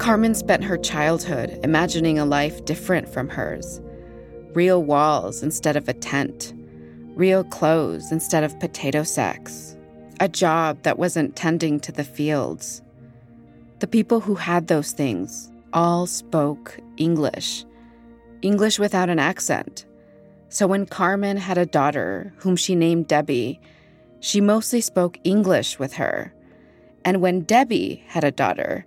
Carmen 0.00 0.34
spent 0.34 0.64
her 0.64 0.78
childhood 0.78 1.60
imagining 1.62 2.18
a 2.18 2.24
life 2.24 2.64
different 2.64 3.08
from 3.08 3.28
hers 3.28 3.80
real 4.54 4.82
walls 4.82 5.44
instead 5.44 5.76
of 5.76 5.88
a 5.88 5.92
tent, 5.92 6.52
real 7.14 7.44
clothes 7.44 8.10
instead 8.10 8.42
of 8.42 8.58
potato 8.58 9.04
sacks, 9.04 9.76
a 10.18 10.28
job 10.28 10.82
that 10.82 10.98
wasn't 10.98 11.36
tending 11.36 11.78
to 11.78 11.92
the 11.92 12.02
fields. 12.02 12.82
The 13.78 13.86
people 13.86 14.20
who 14.20 14.34
had 14.34 14.66
those 14.66 14.90
things 14.90 15.50
all 15.72 16.06
spoke 16.06 16.78
English 16.96 17.64
English 18.42 18.78
without 18.78 19.10
an 19.10 19.18
accent. 19.18 19.84
So 20.50 20.66
when 20.66 20.84
Carmen 20.84 21.36
had 21.36 21.58
a 21.58 21.64
daughter, 21.64 22.34
whom 22.38 22.56
she 22.56 22.74
named 22.74 23.06
Debbie, 23.06 23.60
she 24.18 24.40
mostly 24.40 24.80
spoke 24.80 25.16
English 25.22 25.78
with 25.78 25.94
her. 25.94 26.34
And 27.04 27.22
when 27.22 27.42
Debbie 27.42 28.02
had 28.08 28.24
a 28.24 28.32
daughter, 28.32 28.84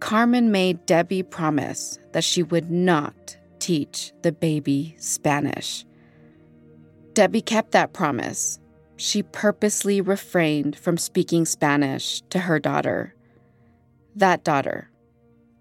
Carmen 0.00 0.52
made 0.52 0.84
Debbie 0.84 1.22
promise 1.22 1.98
that 2.12 2.24
she 2.24 2.42
would 2.42 2.70
not 2.70 3.38
teach 3.58 4.12
the 4.20 4.32
baby 4.32 4.94
Spanish. 4.98 5.86
Debbie 7.14 7.40
kept 7.42 7.72
that 7.72 7.94
promise. 7.94 8.60
She 8.96 9.22
purposely 9.22 10.02
refrained 10.02 10.76
from 10.76 10.98
speaking 10.98 11.46
Spanish 11.46 12.20
to 12.28 12.38
her 12.40 12.58
daughter. 12.58 13.14
That 14.14 14.44
daughter 14.44 14.90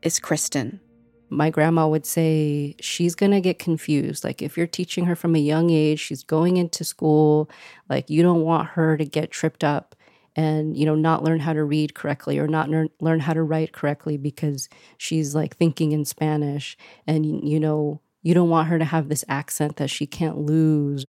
is 0.01 0.20
Kristen 0.20 0.82
my 1.30 1.50
grandma 1.50 1.88
would 1.88 2.06
say 2.06 2.76
she's 2.80 3.16
going 3.16 3.32
to 3.32 3.42
get 3.42 3.60
confused. 3.60 4.24
Like, 4.24 4.42
if 4.42 4.58
you're 4.58 4.68
teaching 4.68 5.06
her 5.06 5.16
from 5.16 5.36
a 5.36 5.40
young 5.40 5.70
age, 5.70 6.00
she's 6.00 6.24
going 6.24 6.58
into 6.58 6.84
school, 6.84 7.50
like, 7.90 8.10
you 8.10 8.24
don't 8.24 8.42
want 8.42 8.70
her 8.70 8.98
to 8.98 9.06
get 9.06 9.32
tripped 9.32 9.64
up 9.64 9.96
and, 10.36 10.78
you 10.78 10.86
know, 10.86 10.96
not 10.96 11.24
learn 11.24 11.40
how 11.40 11.54
to 11.54 11.64
read 11.64 11.96
correctly 11.96 12.38
or 12.38 12.48
not 12.48 12.70
learn, 12.70 12.90
learn 13.02 13.20
how 13.20 13.34
to 13.34 13.44
write 13.44 13.74
correctly 13.74 14.18
because 14.18 14.70
she's 14.98 15.34
like 15.34 15.58
thinking 15.58 15.92
in 15.92 16.06
Spanish. 16.06 16.78
And, 17.08 17.26
you 17.26 17.60
know, 17.60 18.02
you 18.22 18.34
don't 18.34 18.50
want 18.50 18.68
her 18.70 18.78
to 18.78 18.86
have 18.86 19.10
this 19.10 19.26
accent 19.28 19.78
that 19.78 19.90
she 19.90 20.06
can't 20.06 20.38
lose. 20.38 21.06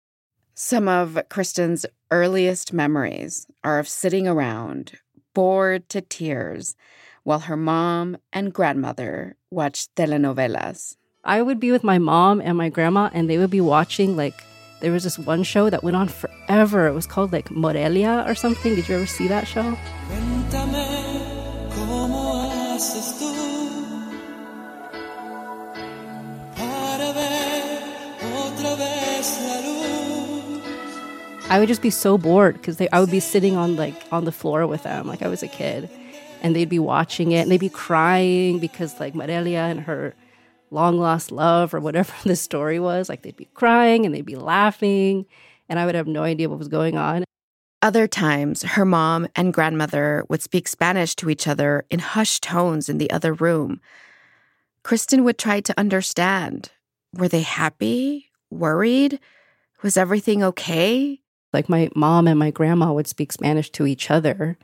Some 0.55 0.89
of 0.89 1.19
Kristen's 1.29 1.85
earliest 2.11 2.73
memories 2.73 3.47
are 3.65 3.79
of 3.79 3.89
sitting 3.89 4.27
around, 4.29 4.93
bored 5.35 5.89
to 5.91 6.01
tears 6.01 6.77
while 7.27 7.41
her 7.41 7.57
mom 7.57 8.17
and 8.33 8.55
grandmother 8.55 9.35
watched 9.51 9.93
telenovelas. 9.97 10.95
I 11.25 11.43
would 11.43 11.59
be 11.59 11.73
with 11.73 11.83
my 11.83 11.99
mom 11.99 12.41
and 12.41 12.57
my 12.57 12.69
grandma, 12.69 13.11
and 13.13 13.29
they 13.29 13.37
would 13.37 13.51
be 13.51 13.61
watching 13.61 14.17
like 14.17 14.45
there 14.79 14.93
was 14.93 15.03
this 15.03 15.19
one 15.19 15.43
show 15.43 15.69
that 15.69 15.83
went 15.83 15.97
on 15.97 16.07
forever. 16.07 16.87
It 16.87 16.93
was 16.93 17.05
called 17.05 17.33
like 17.33 17.51
Morelia 17.51 18.23
or 18.29 18.37
something. 18.37 18.77
Did 18.77 18.89
you 18.89 18.95
ever 18.95 19.07
see 19.07 19.27
that 19.27 19.49
show? 19.49 19.77
I 31.49 31.59
would 31.59 31.67
just 31.67 31.83
be 31.83 31.91
so 31.91 32.19
bored 32.19 32.55
because 32.55 32.81
I 32.81 33.01
would 33.01 33.11
be 33.11 33.19
sitting 33.19 33.57
on 33.57 33.75
like 33.75 34.01
on 34.13 34.25
the 34.25 34.33
floor 34.33 34.65
with 34.69 34.85
them 34.85 35.09
like 35.09 35.23
I 35.23 35.29
was 35.29 35.43
a 35.43 35.49
kid 35.49 35.91
and 36.43 36.55
they'd 36.55 36.69
be 36.69 36.79
watching 36.79 37.33
it 37.33 37.43
and 37.43 37.51
they'd 37.51 37.59
be 37.61 37.69
crying 37.69 38.59
because 38.59 38.99
like 39.01 39.15
Morelia 39.15 39.61
and 39.61 39.81
her 39.81 40.15
long 40.71 40.99
lost 40.99 41.31
love 41.31 41.73
or 41.75 41.81
whatever 41.81 42.13
the 42.25 42.37
story 42.37 42.81
was, 42.81 43.09
like 43.09 43.23
they'd 43.23 43.37
be 43.37 43.49
crying 43.55 44.05
and 44.05 44.15
they'd 44.15 44.27
be 44.27 44.37
laughing 44.37 45.27
and 45.69 45.79
I 45.79 45.87
would 45.87 45.95
have 45.95 46.07
no 46.07 46.23
idea 46.23 46.49
what 46.49 46.59
was 46.59 46.69
going 46.69 46.97
on. 46.97 47.25
Other 47.83 48.07
times, 48.07 48.63
her 48.63 48.85
mom 48.85 49.29
and 49.37 49.53
grandmother 49.53 50.25
would 50.29 50.43
speak 50.43 50.67
Spanish 50.67 51.15
to 51.17 51.31
each 51.31 51.47
other 51.47 51.85
in 51.91 51.99
hushed 51.99 52.43
tones 52.43 52.89
in 52.89 52.99
the 52.99 53.11
other 53.11 53.33
room. 53.33 53.81
Kristen 54.83 55.25
would 55.25 55.39
try 55.39 55.61
to 55.61 55.79
understand. 55.79 56.71
Were 57.13 57.29
they 57.29 57.43
happy? 57.43 58.31
Worried? 58.51 59.21
Was 59.83 59.97
everything 59.97 60.43
okay? 60.43 61.21
Like 61.53 61.69
my 61.69 61.91
mom 61.95 62.27
and 62.27 62.39
my 62.39 62.51
grandma 62.51 62.93
would 62.93 63.07
speak 63.07 63.33
Spanish 63.33 63.71
to 63.71 63.87
each 63.87 64.11
other, 64.11 64.59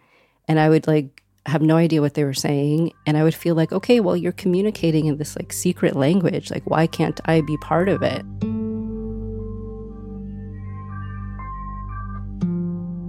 and 0.48 0.58
I 0.58 0.68
would 0.68 0.86
like 0.86 1.21
have 1.46 1.62
no 1.62 1.76
idea 1.76 2.00
what 2.00 2.14
they 2.14 2.24
were 2.24 2.34
saying. 2.34 2.92
And 3.06 3.16
I 3.16 3.24
would 3.24 3.34
feel 3.34 3.54
like, 3.54 3.72
okay, 3.72 4.00
well, 4.00 4.16
you're 4.16 4.32
communicating 4.32 5.06
in 5.06 5.16
this 5.16 5.36
like 5.36 5.52
secret 5.52 5.96
language. 5.96 6.50
Like, 6.50 6.68
why 6.68 6.86
can't 6.86 7.20
I 7.24 7.40
be 7.40 7.56
part 7.58 7.88
of 7.88 8.02
it? 8.02 8.24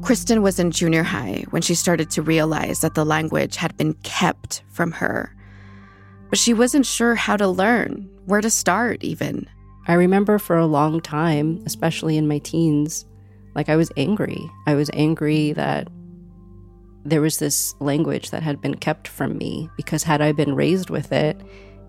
Kristen 0.03 0.41
was 0.41 0.59
in 0.59 0.71
junior 0.71 1.03
high 1.03 1.45
when 1.51 1.61
she 1.61 1.75
started 1.75 2.09
to 2.11 2.21
realize 2.21 2.81
that 2.81 2.93
the 2.93 3.05
language 3.05 3.55
had 3.55 3.77
been 3.77 3.93
kept 4.03 4.61
from 4.69 4.91
her. 4.91 5.33
But 6.29 6.39
she 6.39 6.53
wasn't 6.53 6.85
sure 6.85 7.15
how 7.15 7.37
to 7.37 7.47
learn, 7.47 8.09
where 8.25 8.41
to 8.41 8.49
start, 8.49 9.03
even. 9.03 9.47
I 9.87 9.93
remember 9.93 10.39
for 10.39 10.57
a 10.57 10.65
long 10.65 10.99
time, 10.99 11.61
especially 11.65 12.17
in 12.17 12.27
my 12.27 12.39
teens, 12.39 13.05
like 13.55 13.69
I 13.69 13.75
was 13.75 13.91
angry. 13.95 14.49
I 14.67 14.75
was 14.75 14.89
angry 14.93 15.53
that 15.53 15.87
there 17.05 17.21
was 17.21 17.37
this 17.37 17.75
language 17.79 18.31
that 18.31 18.43
had 18.43 18.61
been 18.61 18.75
kept 18.75 19.07
from 19.07 19.37
me 19.37 19.69
because 19.75 20.03
had 20.03 20.21
I 20.21 20.31
been 20.31 20.55
raised 20.55 20.89
with 20.89 21.11
it, 21.11 21.39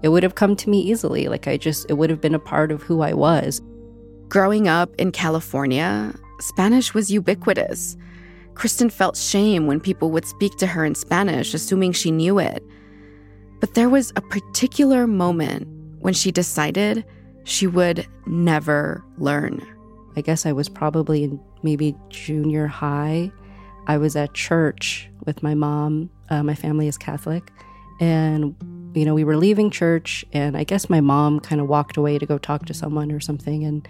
it 0.02 0.08
would 0.08 0.22
have 0.22 0.34
come 0.34 0.56
to 0.56 0.70
me 0.70 0.80
easily. 0.80 1.28
Like 1.28 1.46
I 1.46 1.56
just, 1.56 1.86
it 1.88 1.94
would 1.94 2.10
have 2.10 2.20
been 2.20 2.34
a 2.34 2.40
part 2.40 2.72
of 2.72 2.82
who 2.82 3.00
I 3.00 3.14
was. 3.14 3.62
Growing 4.28 4.68
up 4.68 4.94
in 4.98 5.12
California, 5.12 6.14
Spanish 6.40 6.94
was 6.94 7.10
ubiquitous. 7.10 7.96
Kristen 8.54 8.90
felt 8.90 9.16
shame 9.16 9.66
when 9.66 9.80
people 9.80 10.10
would 10.10 10.26
speak 10.26 10.56
to 10.58 10.66
her 10.66 10.84
in 10.84 10.94
Spanish, 10.94 11.54
assuming 11.54 11.92
she 11.92 12.10
knew 12.10 12.38
it. 12.38 12.62
But 13.60 13.74
there 13.74 13.88
was 13.88 14.12
a 14.16 14.20
particular 14.20 15.06
moment 15.06 15.68
when 16.00 16.14
she 16.14 16.30
decided 16.30 17.04
she 17.44 17.66
would 17.66 18.06
never 18.26 19.04
learn. 19.18 19.64
I 20.16 20.20
guess 20.20 20.46
I 20.46 20.52
was 20.52 20.68
probably 20.68 21.24
in 21.24 21.40
maybe 21.62 21.96
junior 22.08 22.66
high. 22.66 23.32
I 23.86 23.98
was 23.98 24.16
at 24.16 24.34
church 24.34 25.08
with 25.26 25.42
my 25.42 25.54
mom. 25.54 26.10
Uh, 26.30 26.42
my 26.42 26.54
family 26.54 26.88
is 26.88 26.96
Catholic. 26.96 27.50
And, 28.00 28.54
you 28.94 29.04
know, 29.04 29.14
we 29.14 29.24
were 29.24 29.36
leaving 29.36 29.70
church, 29.70 30.24
and 30.32 30.56
I 30.56 30.64
guess 30.64 30.90
my 30.90 31.00
mom 31.00 31.40
kind 31.40 31.60
of 31.60 31.68
walked 31.68 31.96
away 31.96 32.18
to 32.18 32.26
go 32.26 32.38
talk 32.38 32.66
to 32.66 32.74
someone 32.74 33.12
or 33.12 33.20
something. 33.20 33.64
And 33.64 33.86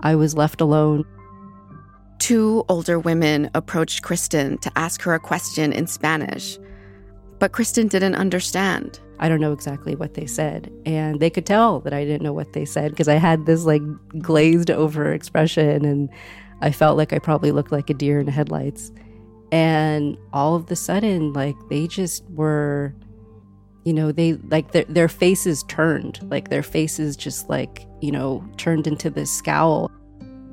I 0.00 0.14
was 0.14 0.34
left 0.34 0.60
alone. 0.60 1.04
Two 2.18 2.64
older 2.68 2.98
women 2.98 3.50
approached 3.54 4.02
Kristen 4.02 4.58
to 4.58 4.72
ask 4.76 5.02
her 5.02 5.14
a 5.14 5.20
question 5.20 5.72
in 5.72 5.86
Spanish, 5.86 6.58
but 7.38 7.52
Kristen 7.52 7.88
didn't 7.88 8.14
understand. 8.14 9.00
I 9.18 9.28
don't 9.28 9.40
know 9.40 9.52
exactly 9.52 9.94
what 9.94 10.14
they 10.14 10.26
said. 10.26 10.72
And 10.86 11.20
they 11.20 11.30
could 11.30 11.46
tell 11.46 11.80
that 11.80 11.92
I 11.92 12.04
didn't 12.04 12.22
know 12.22 12.32
what 12.32 12.52
they 12.52 12.64
said 12.64 12.90
because 12.90 13.08
I 13.08 13.14
had 13.14 13.46
this 13.46 13.64
like 13.64 13.82
glazed 14.18 14.70
over 14.70 15.12
expression 15.12 15.84
and 15.84 16.08
I 16.60 16.72
felt 16.72 16.96
like 16.96 17.12
I 17.12 17.18
probably 17.18 17.52
looked 17.52 17.72
like 17.72 17.90
a 17.90 17.94
deer 17.94 18.20
in 18.20 18.26
headlights. 18.26 18.90
And 19.54 20.18
all 20.32 20.56
of 20.56 20.66
the 20.66 20.74
sudden, 20.74 21.32
like 21.32 21.54
they 21.70 21.86
just 21.86 22.24
were, 22.30 22.92
you 23.84 23.92
know, 23.92 24.10
they 24.10 24.32
like 24.32 24.72
their, 24.72 24.82
their 24.86 25.06
faces 25.06 25.62
turned, 25.68 26.18
like 26.28 26.48
their 26.48 26.64
faces 26.64 27.16
just 27.16 27.48
like, 27.48 27.86
you 28.00 28.10
know, 28.10 28.44
turned 28.56 28.88
into 28.88 29.10
this 29.10 29.30
scowl. 29.30 29.92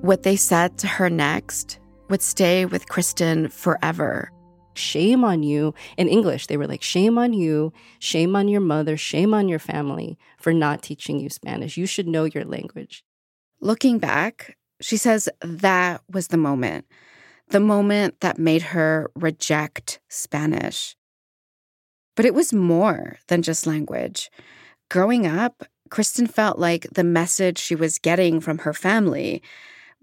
What 0.02 0.22
they 0.22 0.36
said 0.36 0.78
to 0.78 0.88
her 0.88 1.10
next 1.10 1.80
would 2.10 2.22
stay 2.22 2.68
with 2.68 2.90
Kristen 2.90 3.50
forever. 3.50 4.32
Shame 4.76 5.24
on 5.24 5.42
you. 5.42 5.74
In 5.98 6.08
English, 6.08 6.46
they 6.46 6.58
were 6.58 6.68
like, 6.68 6.84
shame 6.84 7.18
on 7.18 7.34
you, 7.34 7.74
shame 7.98 8.36
on 8.36 8.48
your 8.48 8.62
mother, 8.62 8.98
shame 8.98 9.34
on 9.34 9.50
your 9.50 9.58
family 9.58 10.16
for 10.38 10.54
not 10.54 10.84
teaching 10.84 11.20
you 11.20 11.32
Spanish. 11.32 11.76
You 11.76 11.88
should 11.88 12.08
know 12.08 12.26
your 12.26 12.46
language. 12.46 13.04
Looking 13.62 13.98
back, 13.98 14.58
she 14.80 14.98
says 14.98 15.28
that 15.42 16.04
was 16.08 16.28
the 16.28 16.38
moment, 16.38 16.86
the 17.52 17.60
moment 17.60 18.20
that 18.22 18.38
made 18.38 18.62
her 18.62 19.12
reject 19.16 20.00
Spanish. 20.10 20.96
But 22.16 22.26
it 22.26 22.34
was 22.34 22.54
more 22.54 23.18
than 23.28 23.42
just 23.42 23.68
language. 23.68 24.30
Growing 24.90 25.26
up, 25.26 25.64
Kristen 25.90 26.28
felt 26.28 26.58
like 26.58 26.88
the 26.92 27.04
message 27.04 27.58
she 27.58 27.76
was 27.76 28.00
getting 28.00 28.40
from 28.40 28.60
her 28.60 28.74
family 28.74 29.42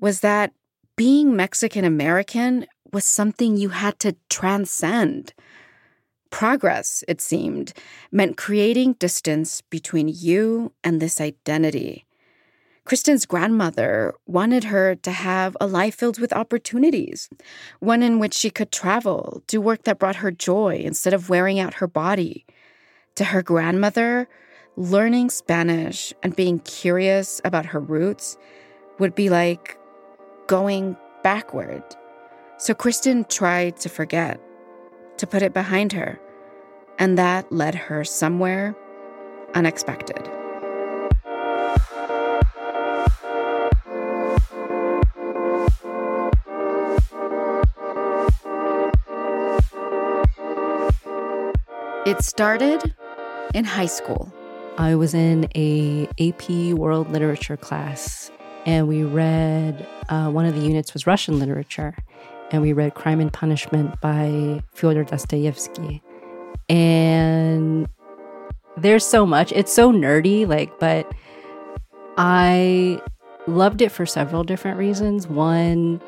was 0.01 0.20
that 0.20 0.53
being 0.96 1.37
Mexican 1.37 1.85
American 1.85 2.66
was 2.92 3.05
something 3.05 3.57
you 3.57 3.70
had 3.70 3.99
to 4.01 4.16
transcend. 4.29 5.33
Progress, 6.31 7.05
it 7.09 7.20
seemed, 7.20 7.72
meant 8.12 8.37
creating 8.37 8.94
distance 8.94 9.62
between 9.62 10.09
you 10.09 10.72
and 10.85 11.01
this 11.01 11.20
identity. 11.20 12.05
Kristen's 12.88 13.27
grandmother 13.27 14.14
wanted 14.24 14.64
her 14.64 14.94
to 14.94 15.11
have 15.11 15.55
a 15.61 15.66
life 15.66 15.96
filled 15.96 16.18
with 16.18 16.33
opportunities, 16.33 17.29
one 17.81 18.03
in 18.03 18.18
which 18.18 18.33
she 18.33 18.48
could 18.48 18.72
travel, 18.72 19.42
do 19.46 19.61
work 19.61 19.83
that 19.83 19.98
brought 19.98 20.16
her 20.16 20.31
joy 20.31 20.81
instead 20.83 21.12
of 21.12 21.29
wearing 21.29 21.61
out 21.61 21.74
her 21.74 21.87
body. 21.87 22.46
To 23.16 23.24
her 23.24 23.42
grandmother, 23.42 24.27
learning 24.79 25.29
Spanish 25.29 26.14
and 26.22 26.35
being 26.35 26.61
curious 26.61 27.42
about 27.44 27.66
her 27.66 27.81
roots 27.81 28.38
would 28.98 29.14
be 29.14 29.29
like 29.29 29.79
going 30.46 30.96
backward. 31.22 31.83
So 32.57 32.72
Kristen 32.72 33.27
tried 33.27 33.77
to 33.81 33.90
forget, 33.90 34.40
to 35.18 35.27
put 35.27 35.42
it 35.42 35.53
behind 35.53 35.92
her, 35.92 36.18
and 36.98 37.18
that 37.18 37.53
led 37.53 37.74
her 37.74 38.03
somewhere 38.03 38.74
unexpected. 39.55 40.38
It 52.09 52.25
started 52.25 52.94
in 53.53 53.66
high 53.66 53.85
school. 53.85 54.33
I 54.79 54.94
was 54.94 55.12
in 55.12 55.47
a 55.55 56.09
AP 56.18 56.73
World 56.73 57.11
Literature 57.11 57.59
class, 57.59 58.31
and 58.64 58.88
we 58.88 59.03
read 59.03 59.87
uh, 60.09 60.31
one 60.31 60.47
of 60.47 60.55
the 60.55 60.62
units 60.62 60.94
was 60.94 61.07
Russian 61.07 61.38
literature, 61.38 61.94
and 62.51 62.62
we 62.62 62.73
read 62.73 62.94
Crime 62.94 63.21
and 63.21 63.31
Punishment 63.31 64.01
by 64.01 64.62
Fyodor 64.73 65.05
Dostoevsky. 65.05 66.03
And 66.71 67.87
there's 68.79 69.05
so 69.05 69.27
much. 69.27 69.53
It's 69.53 69.75
so 69.75 69.92
nerdy, 69.92 70.49
like, 70.49 70.81
but 70.81 71.12
I 72.16 73.03
loved 73.47 73.83
it 73.83 73.92
for 73.92 74.07
several 74.07 74.44
different 74.44 74.79
reasons. 74.79 75.29
One, 75.29 76.01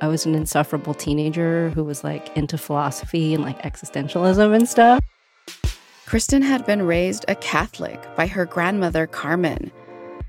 I 0.00 0.08
was 0.08 0.24
an 0.24 0.34
insufferable 0.34 0.94
teenager 0.94 1.68
who 1.74 1.84
was 1.84 2.02
like 2.02 2.34
into 2.38 2.56
philosophy 2.56 3.34
and 3.34 3.44
like 3.44 3.60
existentialism 3.60 4.56
and 4.56 4.66
stuff. 4.66 4.98
Kristen 6.06 6.42
had 6.42 6.66
been 6.66 6.82
raised 6.82 7.24
a 7.28 7.34
Catholic 7.36 8.16
by 8.16 8.26
her 8.26 8.44
grandmother, 8.44 9.06
Carmen. 9.06 9.70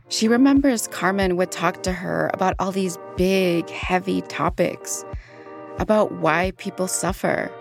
She 0.07 0.27
remembers 0.27 0.87
Carmen 0.87 1.35
would 1.35 1.51
talk 1.51 1.83
to 1.83 1.91
her 1.91 2.29
about 2.33 2.55
all 2.59 2.71
these 2.71 2.97
big, 3.17 3.69
heavy 3.69 4.21
topics 4.21 5.03
about 5.79 6.11
why 6.13 6.51
people 6.57 6.87
suffer, 6.87 7.51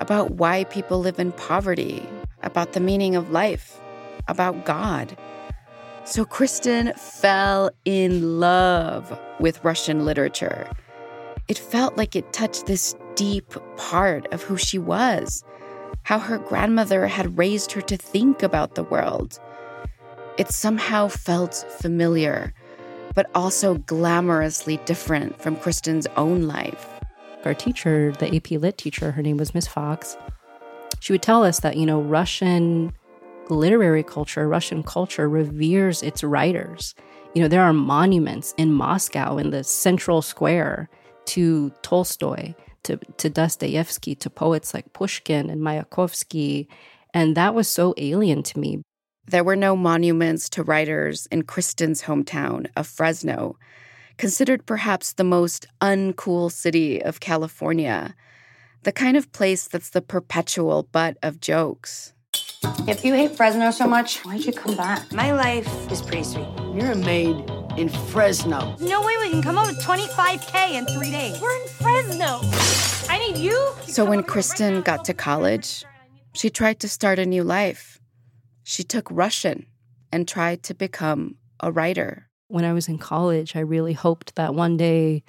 about 0.00 0.32
why 0.32 0.64
people 0.64 0.98
live 0.98 1.20
in 1.20 1.32
poverty, 1.32 2.06
about 2.42 2.72
the 2.72 2.80
meaning 2.80 3.14
of 3.14 3.30
life, 3.30 3.80
about 4.26 4.64
God. 4.64 5.16
So 6.04 6.24
Kristen 6.24 6.92
fell 6.94 7.70
in 7.84 8.40
love 8.40 9.16
with 9.38 9.64
Russian 9.64 10.04
literature. 10.04 10.68
It 11.46 11.58
felt 11.58 11.96
like 11.96 12.16
it 12.16 12.32
touched 12.32 12.66
this 12.66 12.96
deep 13.14 13.54
part 13.76 14.26
of 14.32 14.42
who 14.42 14.56
she 14.56 14.78
was 14.78 15.44
how 16.04 16.18
her 16.18 16.38
grandmother 16.38 17.06
had 17.06 17.38
raised 17.38 17.72
her 17.72 17.80
to 17.82 17.96
think 17.96 18.42
about 18.42 18.74
the 18.74 18.84
world. 18.84 19.38
It 20.38 20.50
somehow 20.50 21.08
felt 21.08 21.54
familiar, 21.78 22.54
but 23.14 23.30
also 23.34 23.76
glamorously 23.76 24.84
different 24.84 25.40
from 25.40 25.56
Kristen's 25.56 26.06
own 26.16 26.42
life. 26.42 26.88
Our 27.44 27.54
teacher, 27.54 28.12
the 28.12 28.34
AP 28.34 28.52
Lit 28.52 28.78
teacher, 28.78 29.10
her 29.12 29.22
name 29.22 29.36
was 29.36 29.54
Miss 29.54 29.66
Fox, 29.66 30.16
she 31.02 31.12
would 31.12 31.22
tell 31.22 31.44
us 31.44 31.58
that, 31.60 31.76
you 31.76 31.84
know, 31.84 32.00
Russian 32.00 32.92
literary 33.50 34.04
culture, 34.04 34.46
Russian 34.46 34.84
culture 34.84 35.28
reveres 35.28 36.00
its 36.00 36.22
writers. 36.22 36.94
You 37.34 37.42
know, 37.42 37.48
there 37.48 37.62
are 37.62 37.72
monuments 37.72 38.54
in 38.56 38.72
Moscow 38.72 39.36
in 39.36 39.50
the 39.50 39.64
central 39.64 40.22
square 40.22 40.88
to 41.26 41.70
Tolstoy, 41.82 42.54
to, 42.84 42.98
to 43.18 43.30
Dostoevsky, 43.30 44.14
to 44.16 44.30
poets 44.30 44.74
like 44.74 44.92
Pushkin 44.92 45.50
and 45.50 45.60
Mayakovsky. 45.60 46.66
And 47.14 47.36
that 47.36 47.54
was 47.54 47.68
so 47.68 47.94
alien 47.96 48.42
to 48.44 48.58
me. 48.58 48.82
There 49.26 49.44
were 49.44 49.56
no 49.56 49.76
monuments 49.76 50.48
to 50.50 50.62
writers 50.62 51.26
in 51.26 51.42
Kristen's 51.42 52.02
hometown 52.02 52.66
of 52.76 52.86
Fresno, 52.86 53.56
considered 54.18 54.66
perhaps 54.66 55.12
the 55.12 55.24
most 55.24 55.66
uncool 55.80 56.50
city 56.50 57.02
of 57.02 57.20
California, 57.20 58.14
the 58.82 58.92
kind 58.92 59.16
of 59.16 59.30
place 59.32 59.68
that's 59.68 59.90
the 59.90 60.02
perpetual 60.02 60.84
butt 60.84 61.18
of 61.22 61.40
jokes. 61.40 62.12
If 62.88 63.04
you 63.04 63.14
hate 63.14 63.36
Fresno 63.36 63.70
so 63.70 63.86
much, 63.86 64.18
why'd 64.24 64.44
you 64.44 64.52
come 64.52 64.76
back? 64.76 65.12
My 65.12 65.32
life 65.32 65.90
is 65.90 66.02
pretty 66.02 66.24
sweet. 66.24 66.61
You're 66.74 66.92
a 66.92 66.96
maid. 66.96 67.36
in 67.76 67.88
Fresno. 67.88 68.76
No 68.80 69.02
way 69.02 69.16
we 69.18 69.30
can 69.30 69.42
come 69.42 69.58
up 69.58 69.66
with 69.66 69.80
25K 69.82 70.72
in 70.72 70.86
three 70.86 71.10
days. 71.10 71.40
We're 71.40 71.54
in 71.60 71.68
Fresno. 71.68 72.40
I 73.10 73.18
need 73.18 73.36
you. 73.36 73.74
So 73.86 74.04
when 74.04 74.22
Kristen 74.22 74.82
got 74.82 75.04
to 75.06 75.14
college, 75.14 75.84
she 76.34 76.50
tried 76.50 76.80
to 76.80 76.88
start 76.88 77.18
a 77.18 77.26
new 77.26 77.44
life. 77.44 78.00
She 78.62 78.84
took 78.84 79.06
Russian 79.10 79.66
and 80.10 80.26
tried 80.26 80.62
to 80.64 80.74
become 80.74 81.36
a 81.60 81.70
writer. 81.70 82.28
When 82.48 82.64
I 82.64 82.72
was 82.72 82.88
in 82.88 82.98
college, 82.98 83.56
I 83.56 83.60
really 83.60 83.94
hoped 83.94 84.34
that 84.36 84.54
one 84.54 84.76
day 84.76 85.24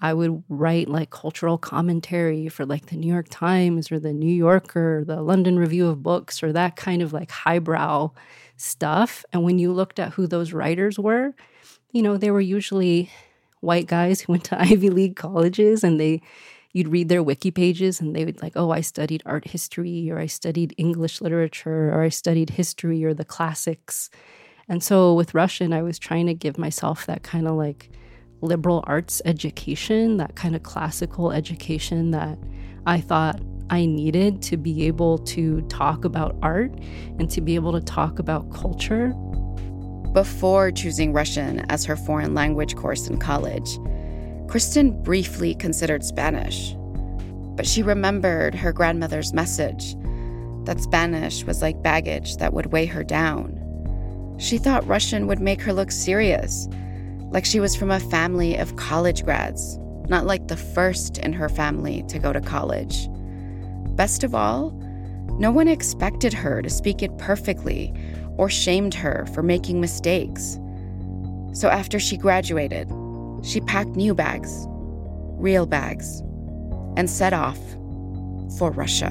I 0.00 0.14
would 0.14 0.44
write 0.48 0.88
like 0.88 1.10
cultural 1.10 1.58
commentary 1.58 2.48
for 2.48 2.64
like 2.64 2.86
the 2.86 2.96
New 2.96 3.12
York 3.12 3.26
Times 3.30 3.90
or 3.90 3.98
the 3.98 4.12
New 4.12 4.32
Yorker, 4.32 5.04
the 5.04 5.22
London 5.22 5.58
Review 5.58 5.88
of 5.88 6.02
Books, 6.02 6.42
or 6.42 6.52
that 6.52 6.76
kind 6.76 7.02
of 7.02 7.12
like 7.12 7.30
highbrow 7.30 8.12
stuff. 8.58 9.24
And 9.32 9.42
when 9.42 9.58
you 9.58 9.72
looked 9.72 9.98
at 9.98 10.12
who 10.12 10.26
those 10.26 10.52
writers 10.52 10.98
were, 10.98 11.34
you 11.92 12.02
know, 12.02 12.16
they 12.16 12.30
were 12.30 12.40
usually 12.40 13.10
white 13.60 13.86
guys 13.86 14.20
who 14.20 14.32
went 14.32 14.44
to 14.44 14.60
Ivy 14.60 14.90
League 14.90 15.16
colleges 15.16 15.82
and 15.82 15.98
they 15.98 16.20
you'd 16.72 16.88
read 16.88 17.08
their 17.08 17.22
wiki 17.22 17.50
pages 17.50 18.00
and 18.00 18.14
they 18.14 18.24
would 18.24 18.42
like, 18.42 18.52
oh, 18.54 18.70
I 18.70 18.82
studied 18.82 19.22
art 19.24 19.48
history 19.48 20.10
or 20.10 20.18
I 20.18 20.26
studied 20.26 20.74
English 20.76 21.20
literature 21.20 21.90
or 21.90 22.02
I 22.02 22.10
studied 22.10 22.50
history 22.50 23.04
or 23.04 23.14
the 23.14 23.24
classics. 23.24 24.10
And 24.68 24.82
so 24.82 25.14
with 25.14 25.34
Russian, 25.34 25.72
I 25.72 25.82
was 25.82 25.98
trying 25.98 26.26
to 26.26 26.34
give 26.34 26.58
myself 26.58 27.06
that 27.06 27.22
kind 27.22 27.48
of 27.48 27.54
like 27.54 27.90
liberal 28.42 28.84
arts 28.86 29.22
education, 29.24 30.18
that 30.18 30.36
kind 30.36 30.54
of 30.54 30.62
classical 30.62 31.32
education 31.32 32.10
that 32.10 32.38
I 32.86 33.00
thought 33.00 33.40
I 33.70 33.84
needed 33.84 34.40
to 34.42 34.56
be 34.56 34.86
able 34.86 35.18
to 35.18 35.60
talk 35.62 36.04
about 36.04 36.36
art 36.42 36.72
and 37.18 37.30
to 37.30 37.40
be 37.40 37.54
able 37.54 37.72
to 37.72 37.80
talk 37.80 38.18
about 38.18 38.50
culture. 38.52 39.12
Before 40.14 40.70
choosing 40.70 41.12
Russian 41.12 41.60
as 41.70 41.84
her 41.84 41.96
foreign 41.96 42.34
language 42.34 42.74
course 42.76 43.08
in 43.08 43.18
college, 43.18 43.78
Kristen 44.48 45.02
briefly 45.02 45.54
considered 45.54 46.02
Spanish. 46.02 46.74
But 47.56 47.66
she 47.66 47.82
remembered 47.82 48.54
her 48.54 48.72
grandmother's 48.72 49.34
message 49.34 49.94
that 50.64 50.80
Spanish 50.80 51.44
was 51.44 51.60
like 51.60 51.82
baggage 51.82 52.36
that 52.38 52.54
would 52.54 52.72
weigh 52.72 52.86
her 52.86 53.04
down. 53.04 53.54
She 54.38 54.56
thought 54.56 54.86
Russian 54.86 55.26
would 55.26 55.40
make 55.40 55.60
her 55.62 55.72
look 55.72 55.90
serious, 55.90 56.68
like 57.30 57.44
she 57.44 57.60
was 57.60 57.76
from 57.76 57.90
a 57.90 58.00
family 58.00 58.56
of 58.56 58.76
college 58.76 59.24
grads, 59.24 59.78
not 60.08 60.26
like 60.26 60.48
the 60.48 60.56
first 60.56 61.18
in 61.18 61.32
her 61.32 61.48
family 61.48 62.02
to 62.08 62.18
go 62.18 62.32
to 62.32 62.40
college. 62.40 63.08
Best 63.96 64.24
of 64.24 64.34
all, 64.34 64.70
no 65.38 65.50
one 65.50 65.68
expected 65.68 66.32
her 66.32 66.62
to 66.62 66.70
speak 66.70 67.02
it 67.02 67.16
perfectly 67.18 67.92
or 68.36 68.48
shamed 68.48 68.94
her 68.94 69.26
for 69.34 69.42
making 69.42 69.80
mistakes. 69.80 70.58
So 71.52 71.68
after 71.68 71.98
she 71.98 72.16
graduated, 72.16 72.88
she 73.42 73.60
packed 73.60 73.90
new 73.90 74.14
bags, 74.14 74.66
real 75.38 75.66
bags, 75.66 76.20
and 76.96 77.08
set 77.08 77.32
off 77.32 77.58
for 78.58 78.70
Russia. 78.70 79.10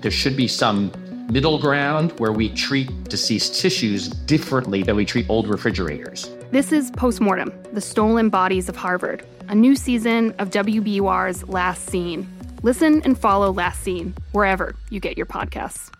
There 0.00 0.10
should 0.10 0.34
be 0.34 0.48
some 0.48 0.90
middle 1.30 1.58
ground 1.58 2.12
where 2.12 2.32
we 2.32 2.48
treat 2.54 2.88
deceased 3.04 3.60
tissues 3.60 4.08
differently 4.08 4.82
than 4.82 4.96
we 4.96 5.04
treat 5.04 5.28
old 5.28 5.46
refrigerators. 5.46 6.30
This 6.50 6.72
is 6.72 6.90
Postmortem 6.92 7.52
The 7.74 7.82
Stolen 7.82 8.30
Bodies 8.30 8.70
of 8.70 8.76
Harvard, 8.76 9.26
a 9.48 9.54
new 9.54 9.76
season 9.76 10.34
of 10.38 10.48
WBUR's 10.48 11.46
Last 11.48 11.84
Seen. 11.90 12.26
Listen 12.62 13.02
and 13.02 13.18
follow 13.18 13.52
Last 13.52 13.82
Seen 13.82 14.14
wherever 14.32 14.74
you 14.88 15.00
get 15.00 15.18
your 15.18 15.26
podcasts. 15.26 15.90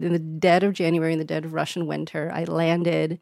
In 0.00 0.12
the 0.12 0.18
dead 0.18 0.64
of 0.64 0.72
January, 0.72 1.12
in 1.12 1.20
the 1.20 1.24
dead 1.24 1.44
of 1.44 1.54
Russian 1.54 1.86
winter, 1.86 2.28
I 2.34 2.42
landed 2.42 3.20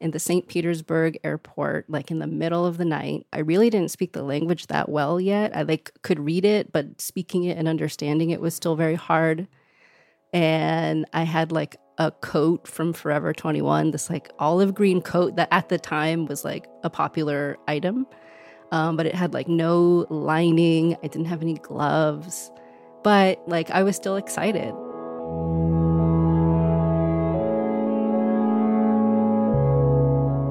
in 0.00 0.12
the 0.12 0.18
St. 0.18 0.48
Petersburg 0.48 1.18
airport, 1.22 1.88
like 1.90 2.10
in 2.10 2.18
the 2.18 2.26
middle 2.26 2.64
of 2.64 2.78
the 2.78 2.84
night. 2.84 3.26
I 3.32 3.40
really 3.40 3.68
didn't 3.68 3.90
speak 3.90 4.12
the 4.12 4.22
language 4.22 4.66
that 4.68 4.88
well 4.88 5.20
yet. 5.20 5.54
I 5.54 5.62
like 5.62 5.92
could 6.02 6.18
read 6.18 6.44
it, 6.44 6.72
but 6.72 7.00
speaking 7.00 7.44
it 7.44 7.58
and 7.58 7.68
understanding 7.68 8.30
it 8.30 8.40
was 8.40 8.54
still 8.54 8.76
very 8.76 8.94
hard. 8.94 9.46
And 10.32 11.06
I 11.12 11.24
had 11.24 11.52
like 11.52 11.76
a 11.98 12.10
coat 12.10 12.66
from 12.66 12.94
Forever 12.94 13.34
21, 13.34 13.90
this 13.90 14.08
like 14.08 14.30
olive 14.38 14.74
green 14.74 15.02
coat 15.02 15.36
that 15.36 15.48
at 15.50 15.68
the 15.68 15.78
time 15.78 16.24
was 16.24 16.44
like 16.44 16.66
a 16.82 16.88
popular 16.88 17.58
item. 17.68 18.06
Um, 18.72 18.96
but 18.96 19.04
it 19.04 19.14
had 19.14 19.34
like 19.34 19.48
no 19.48 20.06
lining. 20.08 20.96
I 21.02 21.08
didn't 21.08 21.26
have 21.26 21.42
any 21.42 21.54
gloves, 21.54 22.50
but 23.02 23.42
like 23.46 23.70
I 23.70 23.82
was 23.82 23.96
still 23.96 24.16
excited. 24.16 24.72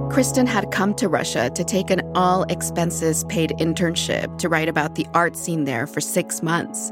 Kristen 0.10 0.48
had 0.48 0.72
come 0.72 0.96
to 0.96 1.08
Russia 1.08 1.52
to 1.52 1.64
take 1.64 1.92
an 1.92 2.02
all 2.16 2.44
expenses 2.44 3.24
paid 3.26 3.52
internship 3.60 4.40
to 4.40 4.50
write 4.50 4.68
about 4.68 4.96
the 4.96 5.06
art 5.14 5.36
scene 5.36 5.66
there 5.66 5.86
for 5.86 6.02
six 6.02 6.42
months. 6.42 6.92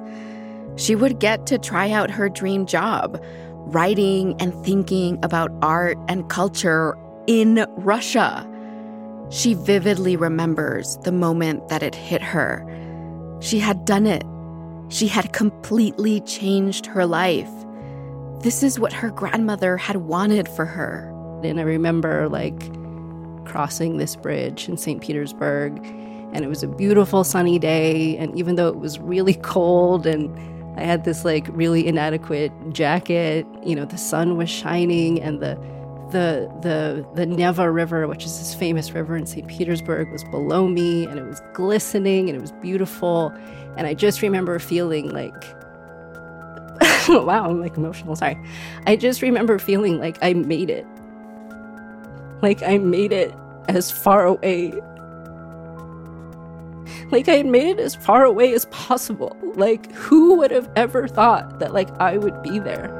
She 0.75 0.95
would 0.95 1.19
get 1.19 1.47
to 1.47 1.58
try 1.58 1.89
out 1.89 2.12
her 2.12 2.30
dream 2.30 2.67
job, 2.67 3.19
writing 3.65 4.39
and 4.39 4.53
thinking 4.63 5.17
about 5.23 5.51
art 5.63 5.97
and 6.08 6.30
culture 6.30 6.95
in 7.25 7.65
Russia. 7.77 8.47
She 9.32 9.56
vividly 9.56 10.15
remembers 10.15 10.97
the 10.97 11.12
moment 11.12 11.67
that 11.69 11.82
it 11.82 11.95
hit 11.95 12.21
her. 12.21 12.63
She 13.39 13.58
had 13.58 13.84
done 13.84 14.06
it. 14.06 14.23
She 14.89 15.08
had 15.08 15.34
completely 15.34 16.21
changed 16.21 16.86
her 16.86 17.08
life. 17.08 17.49
This 18.41 18.62
is 18.62 18.80
what 18.80 18.93
her 18.93 19.10
grandmother 19.10 19.75
had 19.75 19.97
wanted 19.97 20.47
for 20.47 20.65
her. 20.65 21.12
And 21.43 21.60
I 21.60 21.63
remember, 21.63 22.30
like, 22.30 22.77
crossing 23.48 23.98
this 23.98 24.16
bridge 24.16 24.68
in 24.68 24.78
St. 24.78 25.02
Petersburg. 25.02 25.78
And 26.34 26.44
it 26.44 26.48
was 26.48 26.62
a 26.62 26.68
beautiful 26.68 27.24
sunny 27.24 27.58
day. 27.58 28.18
And 28.18 28.38
even 28.38 28.56
though 28.56 28.68
it 28.68 28.78
was 28.78 29.00
really 29.00 29.34
cold 29.42 30.06
and 30.06 30.30
I 30.78 30.84
had 30.84 31.06
this 31.06 31.26
like 31.26 31.48
really 31.50 31.88
inadequate 31.88 32.52
jacket, 32.72 33.48
you 33.64 33.76
know, 33.76 33.86
the 33.86 33.98
sun 33.98 34.38
was 34.38 34.50
shining 34.50 35.22
and 35.22 35.40
the 35.42 35.56
the 36.12 36.50
the 36.62 37.06
the 37.16 37.26
Neva 37.26 37.70
River, 37.72 38.08
which 38.08 38.24
is 38.24 38.38
this 38.38 38.54
famous 38.54 38.92
river 38.92 39.18
in 39.18 39.26
St. 39.26 39.48
Petersburg, 39.48 40.12
was 40.12 40.24
below 40.26 40.68
me 40.68 41.06
and 41.06 41.20
it 41.20 41.26
was 41.26 41.42
glistening 41.54 42.30
and 42.30 42.38
it 42.38 42.42
was 42.42 42.52
beautiful. 42.54 43.34
And 43.76 43.88
I 43.88 43.94
just 43.94 44.22
remember 44.22 44.60
feeling 44.60 45.10
like 45.10 45.34
wow, 47.10 47.50
I'm 47.50 47.62
like 47.62 47.78
emotional, 47.78 48.16
sorry. 48.16 48.38
I 48.86 48.96
just 48.96 49.22
remember 49.22 49.60
feeling 49.60 50.00
like 50.00 50.18
I 50.22 50.34
made 50.34 50.70
it. 50.70 50.86
Like 52.41 52.62
I 52.62 52.78
made 52.78 53.12
it 53.12 53.34
as 53.67 53.89
far 53.89 54.26
away. 54.26 54.73
Like 57.12 57.28
I 57.28 57.36
had 57.36 57.45
made 57.45 57.67
it 57.67 57.80
as 57.80 57.95
far 57.95 58.26
away 58.26 58.54
as 58.54 58.65
possible. 58.65 59.36
Like 59.56 59.91
who 59.93 60.36
would 60.36 60.52
have 60.52 60.69
ever 60.76 61.08
thought 61.08 61.60
that 61.60 61.73
like 61.73 61.89
I 62.00 62.17
would 62.17 62.41
be 62.43 62.60
there? 62.60 62.93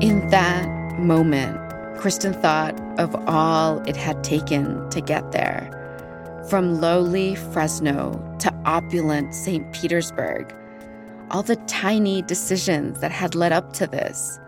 In 0.00 0.28
that 0.28 0.68
moment, 0.98 1.58
Kristen 1.96 2.32
thought 2.32 2.78
of 3.00 3.14
all 3.26 3.80
it 3.88 3.96
had 3.96 4.22
taken 4.22 4.88
to 4.90 5.00
get 5.00 5.32
there. 5.32 5.72
From 6.48 6.80
lowly 6.80 7.34
Fresno 7.34 8.22
to 8.46 8.54
opulent 8.64 9.34
St. 9.34 9.72
Petersburg, 9.72 10.54
all 11.32 11.42
the 11.42 11.56
tiny 11.66 12.22
decisions 12.22 13.00
that 13.00 13.10
had 13.10 13.34
led 13.34 13.50
up 13.50 13.72
to 13.72 13.88
this, 13.88 14.38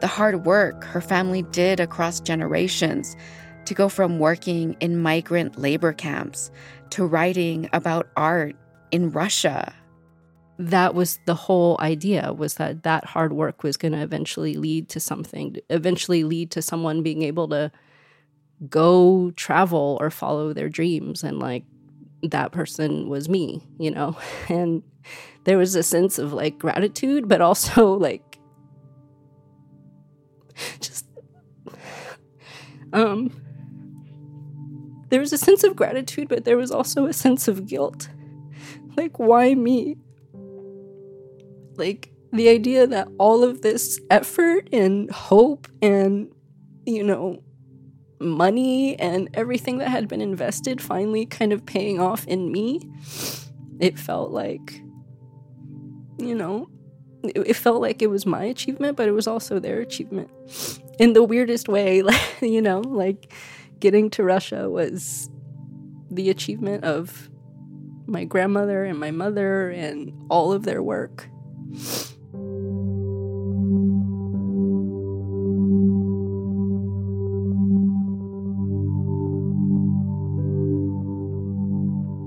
the 0.00 0.08
hard 0.08 0.44
work 0.44 0.82
her 0.82 1.00
family 1.00 1.42
did 1.52 1.78
across 1.78 2.18
generations 2.18 3.14
to 3.66 3.72
go 3.72 3.88
from 3.88 4.18
working 4.18 4.76
in 4.80 4.98
migrant 4.98 5.56
labor 5.56 5.92
camps 5.92 6.50
to 6.90 7.06
writing 7.06 7.70
about 7.72 8.08
art 8.16 8.56
in 8.90 9.12
Russia. 9.12 9.72
That 10.58 10.96
was 10.96 11.20
the 11.26 11.36
whole 11.36 11.76
idea 11.78 12.32
was 12.32 12.54
that 12.54 12.82
that 12.82 13.04
hard 13.04 13.34
work 13.34 13.62
was 13.62 13.76
going 13.76 13.92
to 13.92 14.02
eventually 14.02 14.54
lead 14.54 14.88
to 14.88 14.98
something, 14.98 15.58
eventually 15.70 16.24
lead 16.24 16.50
to 16.50 16.60
someone 16.60 17.04
being 17.04 17.22
able 17.22 17.46
to 17.50 17.70
go 18.68 19.30
travel 19.36 19.96
or 20.00 20.10
follow 20.10 20.52
their 20.52 20.68
dreams 20.68 21.22
and 21.22 21.38
like 21.38 21.62
that 22.30 22.52
person 22.52 23.08
was 23.08 23.28
me, 23.28 23.66
you 23.78 23.90
know. 23.90 24.16
And 24.48 24.82
there 25.44 25.58
was 25.58 25.74
a 25.74 25.82
sense 25.82 26.18
of 26.18 26.32
like 26.32 26.58
gratitude 26.58 27.28
but 27.28 27.42
also 27.42 27.92
like 27.92 28.38
just 30.80 31.06
um 32.94 33.30
there 35.14 35.20
was 35.20 35.32
a 35.32 35.38
sense 35.38 35.62
of 35.62 35.76
gratitude, 35.76 36.28
but 36.28 36.44
there 36.44 36.56
was 36.56 36.72
also 36.72 37.06
a 37.06 37.12
sense 37.12 37.46
of 37.46 37.66
guilt. 37.66 38.08
Like, 38.96 39.16
why 39.16 39.54
me? 39.54 39.96
Like, 41.76 42.10
the 42.32 42.48
idea 42.48 42.84
that 42.88 43.06
all 43.16 43.44
of 43.44 43.62
this 43.62 44.00
effort 44.10 44.68
and 44.72 45.08
hope 45.12 45.68
and, 45.80 46.32
you 46.84 47.04
know, 47.04 47.44
money 48.20 48.98
and 48.98 49.28
everything 49.34 49.78
that 49.78 49.88
had 49.88 50.08
been 50.08 50.20
invested 50.20 50.80
finally 50.80 51.26
kind 51.26 51.52
of 51.52 51.64
paying 51.66 52.00
off 52.00 52.26
in 52.26 52.50
me, 52.50 52.80
it 53.80 53.98
felt 53.98 54.30
like, 54.30 54.80
you 56.18 56.34
know, 56.34 56.68
it, 57.22 57.54
felt 57.54 57.80
like 57.80 58.02
it 58.02 58.08
was 58.08 58.26
my 58.26 58.44
achievement, 58.44 58.96
but 58.96 59.08
it 59.08 59.12
was 59.12 59.26
also 59.26 59.58
their 59.58 59.80
achievement 59.80 60.30
in 60.98 61.12
the 61.14 61.22
weirdest 61.22 61.68
way. 61.68 62.02
Like, 62.02 62.42
you 62.42 62.60
know, 62.60 62.80
like, 62.80 63.32
getting 63.80 64.10
to 64.10 64.22
Russia 64.22 64.70
was 64.70 65.28
the 66.10 66.30
achievement 66.30 66.84
of 66.84 67.28
my 68.06 68.24
grandmother 68.24 68.84
and 68.84 68.98
my 68.98 69.10
mother 69.10 69.70
and 69.70 70.12
all 70.30 70.52
of 70.52 70.64
their 70.64 70.82
work. 70.82 71.28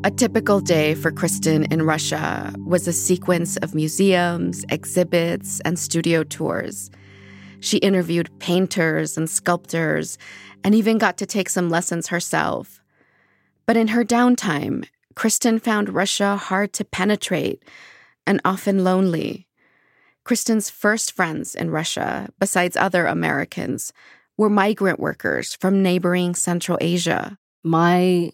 A 0.07 0.11
typical 0.11 0.61
day 0.61 0.95
for 0.95 1.11
Kristen 1.11 1.65
in 1.65 1.81
Russia 1.81 2.55
was 2.65 2.87
a 2.87 2.93
sequence 2.93 3.57
of 3.57 3.75
museums, 3.75 4.63
exhibits, 4.69 5.59
and 5.65 5.77
studio 5.77 6.23
tours. 6.23 6.89
She 7.59 7.79
interviewed 7.79 8.31
painters 8.39 9.17
and 9.17 9.29
sculptors 9.29 10.17
and 10.63 10.73
even 10.73 10.97
got 10.97 11.17
to 11.17 11.25
take 11.25 11.49
some 11.49 11.69
lessons 11.69 12.07
herself. 12.07 12.79
But 13.65 13.75
in 13.75 13.89
her 13.89 14.05
downtime, 14.05 14.87
Kristen 15.13 15.59
found 15.59 15.89
Russia 15.89 16.37
hard 16.37 16.71
to 16.75 16.85
penetrate 16.85 17.61
and 18.25 18.39
often 18.45 18.85
lonely. 18.85 19.45
Kristen's 20.23 20.69
first 20.69 21.11
friends 21.11 21.53
in 21.53 21.69
Russia, 21.69 22.29
besides 22.39 22.77
other 22.77 23.07
Americans, 23.07 23.91
were 24.37 24.49
migrant 24.49 25.01
workers 25.01 25.53
from 25.53 25.83
neighboring 25.83 26.33
Central 26.33 26.77
Asia. 26.79 27.37
My 27.61 28.31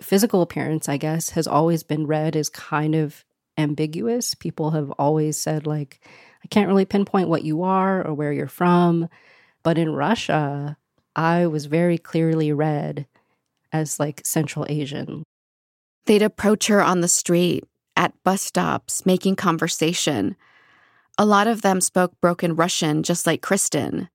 physical 0.00 0.42
appearance, 0.42 0.88
I 0.88 0.96
guess, 0.96 1.30
has 1.30 1.46
always 1.46 1.82
been 1.82 2.06
read 2.06 2.36
as 2.36 2.48
kind 2.48 2.94
of 2.94 3.24
ambiguous. 3.56 4.34
People 4.34 4.70
have 4.70 4.90
always 4.92 5.36
said, 5.36 5.66
like, 5.66 6.00
I 6.44 6.48
can't 6.48 6.68
really 6.68 6.84
pinpoint 6.84 7.28
what 7.28 7.44
you 7.44 7.62
are 7.62 8.06
or 8.06 8.14
where 8.14 8.32
you're 8.32 8.46
from. 8.46 9.08
But 9.62 9.78
in 9.78 9.92
Russia, 9.92 10.76
I 11.16 11.46
was 11.46 11.66
very 11.66 11.98
clearly 11.98 12.52
read 12.52 13.06
as 13.72 13.98
like 13.98 14.22
Central 14.24 14.64
Asian. 14.68 15.24
They'd 16.06 16.22
approach 16.22 16.68
her 16.68 16.82
on 16.82 17.00
the 17.00 17.08
street, 17.08 17.64
at 17.96 18.14
bus 18.22 18.40
stops, 18.40 19.04
making 19.04 19.36
conversation. 19.36 20.36
A 21.18 21.26
lot 21.26 21.48
of 21.48 21.62
them 21.62 21.80
spoke 21.80 22.12
broken 22.20 22.54
Russian, 22.54 23.02
just 23.02 23.26
like 23.26 23.42
Kristen. 23.42 24.08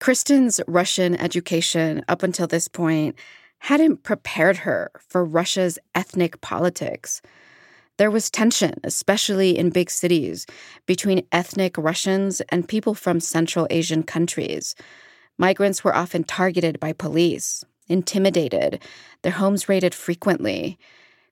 Kristen's 0.00 0.60
Russian 0.66 1.14
education 1.14 2.02
up 2.08 2.22
until 2.22 2.46
this 2.46 2.68
point 2.68 3.16
hadn't 3.58 4.02
prepared 4.02 4.58
her 4.58 4.90
for 5.08 5.24
Russia's 5.24 5.78
ethnic 5.94 6.40
politics. 6.40 7.22
There 7.98 8.10
was 8.10 8.30
tension, 8.30 8.74
especially 8.84 9.56
in 9.56 9.70
big 9.70 9.90
cities, 9.90 10.46
between 10.84 11.26
ethnic 11.32 11.78
Russians 11.78 12.42
and 12.50 12.68
people 12.68 12.94
from 12.94 13.20
Central 13.20 13.66
Asian 13.70 14.02
countries. 14.02 14.74
Migrants 15.38 15.82
were 15.82 15.96
often 15.96 16.22
targeted 16.24 16.78
by 16.78 16.92
police, 16.92 17.64
intimidated, 17.88 18.82
their 19.22 19.32
homes 19.32 19.68
raided 19.68 19.94
frequently. 19.94 20.78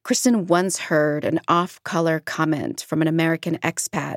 Kristen 0.02 0.46
once 0.46 0.78
heard 0.78 1.24
an 1.24 1.40
off 1.48 1.82
color 1.84 2.20
comment 2.20 2.84
from 2.86 3.02
an 3.02 3.08
American 3.08 3.58
expat 3.58 4.16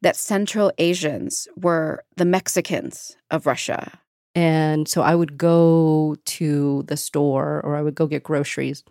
that 0.00 0.16
Central 0.16 0.72
Asians 0.78 1.48
were 1.56 2.04
the 2.16 2.24
Mexicans 2.24 3.16
of 3.30 3.46
Russia. 3.46 4.00
And 4.38 4.86
so 4.86 5.02
I 5.02 5.16
would 5.16 5.36
go 5.36 6.16
to 6.24 6.84
the 6.86 6.96
store 6.96 7.60
or 7.64 7.74
I 7.74 7.82
would 7.82 7.96
go 7.96 8.06
get 8.06 8.22
groceries. 8.22 8.84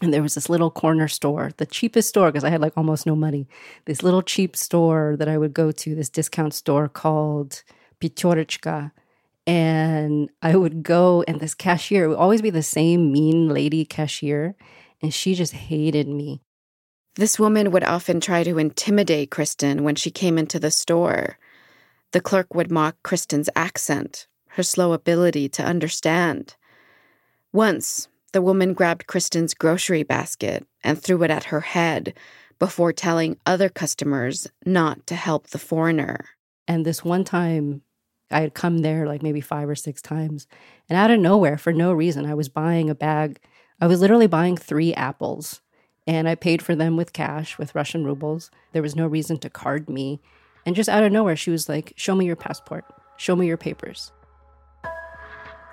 And 0.00 0.14
there 0.14 0.22
was 0.22 0.36
this 0.36 0.48
little 0.48 0.70
corner 0.70 1.08
store, 1.08 1.50
the 1.56 1.66
cheapest 1.66 2.10
store, 2.10 2.30
because 2.30 2.44
I 2.44 2.50
had 2.50 2.60
like 2.60 2.74
almost 2.76 3.04
no 3.04 3.16
money. 3.16 3.48
This 3.86 4.04
little 4.04 4.22
cheap 4.22 4.54
store 4.54 5.16
that 5.18 5.28
I 5.28 5.36
would 5.36 5.52
go 5.52 5.72
to, 5.72 5.94
this 5.96 6.08
discount 6.08 6.54
store 6.54 6.88
called 6.88 7.64
Pyaterochka 8.00 8.92
and 9.48 10.28
I 10.42 10.56
would 10.56 10.82
go, 10.82 11.24
and 11.26 11.40
this 11.40 11.54
cashier 11.54 12.06
would 12.06 12.18
always 12.18 12.42
be 12.42 12.50
the 12.50 12.62
same 12.62 13.10
mean 13.10 13.48
lady 13.48 13.86
cashier, 13.86 14.54
and 15.00 15.12
she 15.12 15.34
just 15.34 15.54
hated 15.54 16.06
me. 16.06 16.42
This 17.14 17.38
woman 17.38 17.70
would 17.70 17.82
often 17.82 18.20
try 18.20 18.44
to 18.44 18.58
intimidate 18.58 19.30
Kristen 19.30 19.82
when 19.82 19.94
she 19.94 20.10
came 20.10 20.36
into 20.36 20.60
the 20.60 20.70
store. 20.70 21.38
The 22.12 22.20
clerk 22.20 22.54
would 22.54 22.70
mock 22.70 22.96
Kristen's 23.02 23.48
accent, 23.56 24.26
her 24.58 24.62
slow 24.64 24.92
ability 24.92 25.48
to 25.48 25.64
understand. 25.64 26.56
Once, 27.52 28.08
the 28.32 28.42
woman 28.42 28.74
grabbed 28.74 29.06
Kristen's 29.06 29.54
grocery 29.54 30.02
basket 30.02 30.66
and 30.84 31.00
threw 31.00 31.22
it 31.22 31.30
at 31.30 31.44
her 31.44 31.60
head 31.60 32.12
before 32.58 32.92
telling 32.92 33.38
other 33.46 33.68
customers 33.68 34.48
not 34.66 35.06
to 35.06 35.14
help 35.14 35.46
the 35.46 35.58
foreigner. 35.58 36.26
And 36.66 36.84
this 36.84 37.04
one 37.04 37.24
time, 37.24 37.82
I 38.30 38.40
had 38.40 38.52
come 38.52 38.78
there 38.78 39.06
like 39.06 39.22
maybe 39.22 39.40
five 39.40 39.68
or 39.68 39.76
six 39.76 40.02
times. 40.02 40.46
And 40.88 40.98
out 40.98 41.12
of 41.12 41.20
nowhere, 41.20 41.56
for 41.56 41.72
no 41.72 41.92
reason, 41.92 42.26
I 42.26 42.34
was 42.34 42.48
buying 42.48 42.90
a 42.90 42.94
bag. 42.94 43.38
I 43.80 43.86
was 43.86 44.00
literally 44.00 44.26
buying 44.26 44.56
three 44.56 44.92
apples 44.92 45.62
and 46.04 46.28
I 46.28 46.34
paid 46.34 46.62
for 46.62 46.74
them 46.74 46.96
with 46.96 47.12
cash, 47.12 47.58
with 47.58 47.76
Russian 47.76 48.04
rubles. 48.04 48.50
There 48.72 48.82
was 48.82 48.96
no 48.96 49.06
reason 49.06 49.38
to 49.38 49.48
card 49.48 49.88
me. 49.88 50.20
And 50.66 50.74
just 50.74 50.88
out 50.88 51.04
of 51.04 51.12
nowhere, 51.12 51.36
she 51.36 51.52
was 51.52 51.68
like, 51.68 51.92
Show 51.96 52.16
me 52.16 52.26
your 52.26 52.36
passport, 52.36 52.84
show 53.16 53.36
me 53.36 53.46
your 53.46 53.56
papers. 53.56 54.10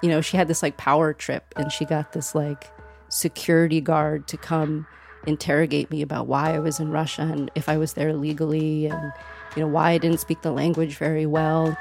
You 0.05 0.11
know, 0.11 0.21
she 0.21 0.37
had 0.37 0.47
this 0.47 0.61
like 0.61 0.77
power 0.77 1.13
trip 1.13 1.51
and 1.55 1.71
she 1.71 1.83
got 1.83 2.13
this 2.13 2.35
like 2.35 2.71
security 3.09 3.81
guard 3.81 4.27
to 4.27 4.37
come 4.37 4.85
interrogate 5.25 5.89
me 5.89 6.03
about 6.03 6.27
why 6.27 6.53
I 6.53 6.59
was 6.59 6.79
in 6.79 6.91
Russia 6.91 7.23
and 7.23 7.49
if 7.55 7.67
I 7.67 7.77
was 7.77 7.93
there 7.93 8.13
legally 8.13 8.85
and, 8.85 9.11
you 9.55 9.63
know, 9.63 9.67
why 9.67 9.89
I 9.89 9.97
didn't 9.97 10.19
speak 10.19 10.43
the 10.43 10.51
language 10.51 10.97
very 10.97 11.25
well. 11.25 11.75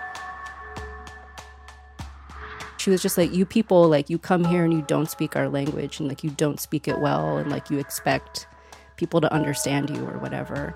She 2.78 2.88
was 2.88 3.02
just 3.02 3.18
like 3.18 3.34
you 3.34 3.44
people 3.44 3.90
like 3.90 4.08
you 4.08 4.18
come 4.18 4.42
here 4.46 4.64
and 4.64 4.72
you 4.72 4.80
don't 4.80 5.10
speak 5.10 5.37
our 5.37 5.50
language 5.50 6.00
and 6.00 6.08
like 6.08 6.24
you 6.24 6.30
don't 6.30 6.58
speak 6.58 6.88
it 6.88 7.00
well 7.00 7.37
and 7.37 7.50
like 7.50 7.68
you 7.68 7.78
expect 7.78 8.46
people 8.96 9.20
to 9.20 9.30
understand 9.34 9.90
you 9.90 10.02
or 10.02 10.16
whatever 10.16 10.74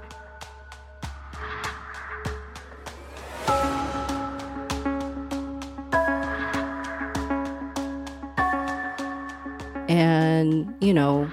and 9.89 10.73
you 10.81 10.93
know 10.93 11.31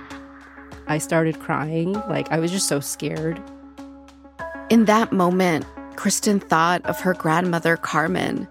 i 0.88 0.98
started 0.98 1.39
crying 1.39 1.94
like 2.10 2.32
i 2.32 2.39
was 2.39 2.52
just 2.52 2.68
so 2.68 2.80
scared 2.80 3.41
in 4.70 4.86
that 4.86 5.12
moment 5.12 5.65
kristen 5.96 6.39
thought 6.39 6.84
of 6.86 7.00
her 7.00 7.13
grandmother 7.13 7.78
carmen 7.78 8.48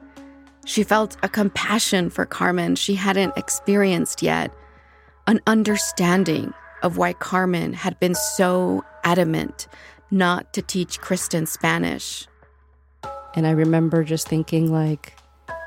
she 0.65 0.83
felt 0.83 1.17
a 1.23 1.29
compassion 1.29 2.11
for 2.11 2.25
Carmen 2.25 2.75
she 2.77 2.95
hadn't 2.95 3.37
experienced 3.37 4.23
yet, 4.23 4.51
an 5.27 5.41
understanding 5.47 6.55
of 6.83 6.97
why 6.97 7.13
Carmen 7.13 7.73
had 7.73 7.99
been 8.01 8.15
so 8.15 8.85
adamant 9.05 9.69
not 10.11 10.53
to 10.55 10.63
teach 10.63 11.01
Kristen 11.01 11.47
Spanish. 11.47 12.27
And 13.35 13.47
I 13.47 13.51
remember 13.51 14.05
just 14.05 14.29
thinking, 14.29 14.73
like, 14.73 15.15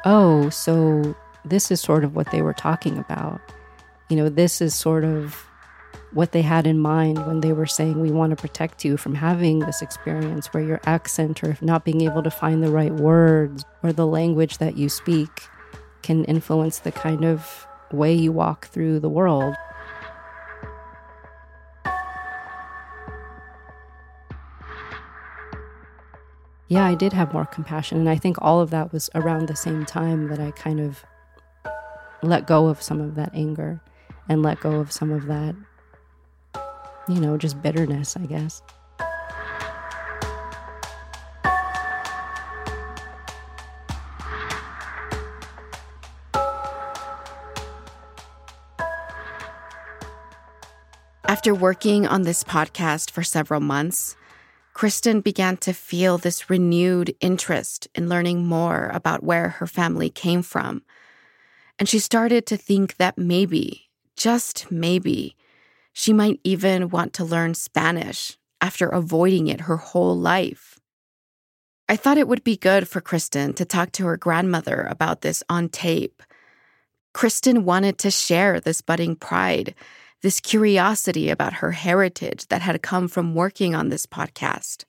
oh, 0.06 0.50
so 0.50 1.16
this 1.44 1.70
is 1.70 1.82
sort 1.82 2.04
of 2.04 2.16
what 2.16 2.32
they 2.32 2.42
were 2.42 2.54
talking 2.54 2.98
about. 2.98 3.42
You 4.10 4.16
know, 4.16 4.30
this 4.30 4.62
is 4.62 4.74
sort 4.74 5.04
of 5.04 5.46
what 6.14 6.32
they 6.32 6.42
had 6.42 6.66
in 6.66 6.80
mind 6.80 7.26
when 7.28 7.42
they 7.42 7.52
were 7.52 7.66
saying 7.66 8.00
we 8.00 8.12
want 8.12 8.30
to 8.30 8.36
protect 8.38 8.86
you 8.86 8.96
from 8.96 9.16
having 9.16 9.60
this 9.60 9.82
experience 9.82 10.48
where 10.48 10.64
your 10.64 10.80
accent 10.86 11.44
or 11.44 11.58
not 11.60 11.84
being 11.84 12.02
able 12.02 12.24
to 12.24 12.32
find 12.32 12.64
the 12.64 12.72
right 12.72 12.94
words 12.94 13.66
or 13.84 13.92
the 13.92 14.08
language 14.08 14.60
that 14.60 14.78
you 14.78 14.88
speak 14.88 15.30
can 16.04 16.24
influence 16.24 16.80
the 16.80 16.92
kind 16.92 17.26
of 17.26 17.68
way 17.92 18.14
you 18.14 18.32
walk 18.32 18.68
through 18.68 19.00
the 19.00 19.10
world. 19.10 19.56
Yeah, 26.70 26.86
I 26.86 26.96
did 26.96 27.14
have 27.14 27.34
more 27.34 27.46
compassion. 27.46 27.98
And 27.98 28.10
I 28.10 28.16
think 28.16 28.38
all 28.42 28.62
of 28.62 28.70
that 28.72 28.92
was 28.92 29.10
around 29.16 29.48
the 29.48 29.56
same 29.56 29.86
time 29.86 30.30
that 30.30 30.40
I 30.40 30.52
kind 30.52 30.80
of 30.80 31.06
let 32.22 32.48
go 32.48 32.68
of 32.68 32.82
some 32.82 33.00
of 33.00 33.16
that 33.16 33.32
anger 33.34 33.82
and 34.30 34.44
let 34.44 34.60
go 34.60 34.80
of 34.80 34.92
some 34.92 35.12
of 35.12 35.28
that, 35.28 35.56
you 37.08 37.20
know, 37.20 37.38
just 37.38 37.62
bitterness, 37.62 38.18
I 38.18 38.26
guess. 38.26 38.62
After 51.30 51.54
working 51.54 52.08
on 52.08 52.22
this 52.22 52.44
podcast 52.44 53.12
for 53.12 53.22
several 53.22 53.60
months, 53.60 54.16
Kristen 54.74 55.22
began 55.22 55.58
to 55.58 55.74
feel 55.74 56.18
this 56.18 56.50
renewed 56.50 57.16
interest 57.20 57.88
in 57.96 58.08
learning 58.08 58.46
more 58.46 58.90
about 58.94 59.24
where 59.24 59.50
her 59.50 59.68
family 59.68 60.10
came 60.10 60.42
from. 60.42 60.84
And 61.78 61.90
she 61.90 62.00
started 62.00 62.46
to 62.48 62.58
think 62.58 62.98
that 62.98 63.18
maybe, 63.18 63.87
just 64.18 64.70
maybe, 64.72 65.36
she 65.94 66.12
might 66.12 66.40
even 66.44 66.90
want 66.90 67.14
to 67.14 67.24
learn 67.24 67.54
Spanish 67.54 68.38
after 68.60 68.90
avoiding 68.90 69.48
it 69.48 69.62
her 69.62 69.78
whole 69.78 70.18
life. 70.18 70.80
I 71.88 71.96
thought 71.96 72.18
it 72.18 72.28
would 72.28 72.44
be 72.44 72.58
good 72.58 72.88
for 72.88 73.00
Kristen 73.00 73.54
to 73.54 73.64
talk 73.64 73.94
to 73.94 74.06
her 74.06 74.18
grandmother 74.18 74.88
about 74.90 75.22
this 75.22 75.44
on 75.50 75.70
tape. 75.70 76.22
Kristen 77.14 77.64
wanted 77.64 77.98
to 78.00 78.12
share 78.12 78.60
this 78.60 78.82
budding 78.82 79.16
pride 79.16 79.74
this 80.22 80.40
curiosity 80.40 81.30
about 81.30 81.54
her 81.54 81.72
heritage 81.72 82.48
that 82.48 82.62
had 82.62 82.82
come 82.82 83.08
from 83.08 83.36
working 83.36 83.76
on 83.76 83.90
this 83.90 84.06
podcast. 84.06 84.84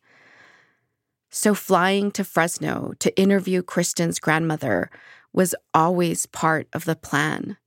So, 1.30 1.54
flying 1.54 2.10
to 2.12 2.24
Fresno 2.24 2.94
to 3.00 3.20
interview 3.20 3.62
Kristen's 3.62 4.18
grandmother 4.18 4.90
was 5.32 5.54
always 5.74 6.24
part 6.24 6.68
of 6.72 6.86
the 6.86 6.96
plan. 6.96 7.58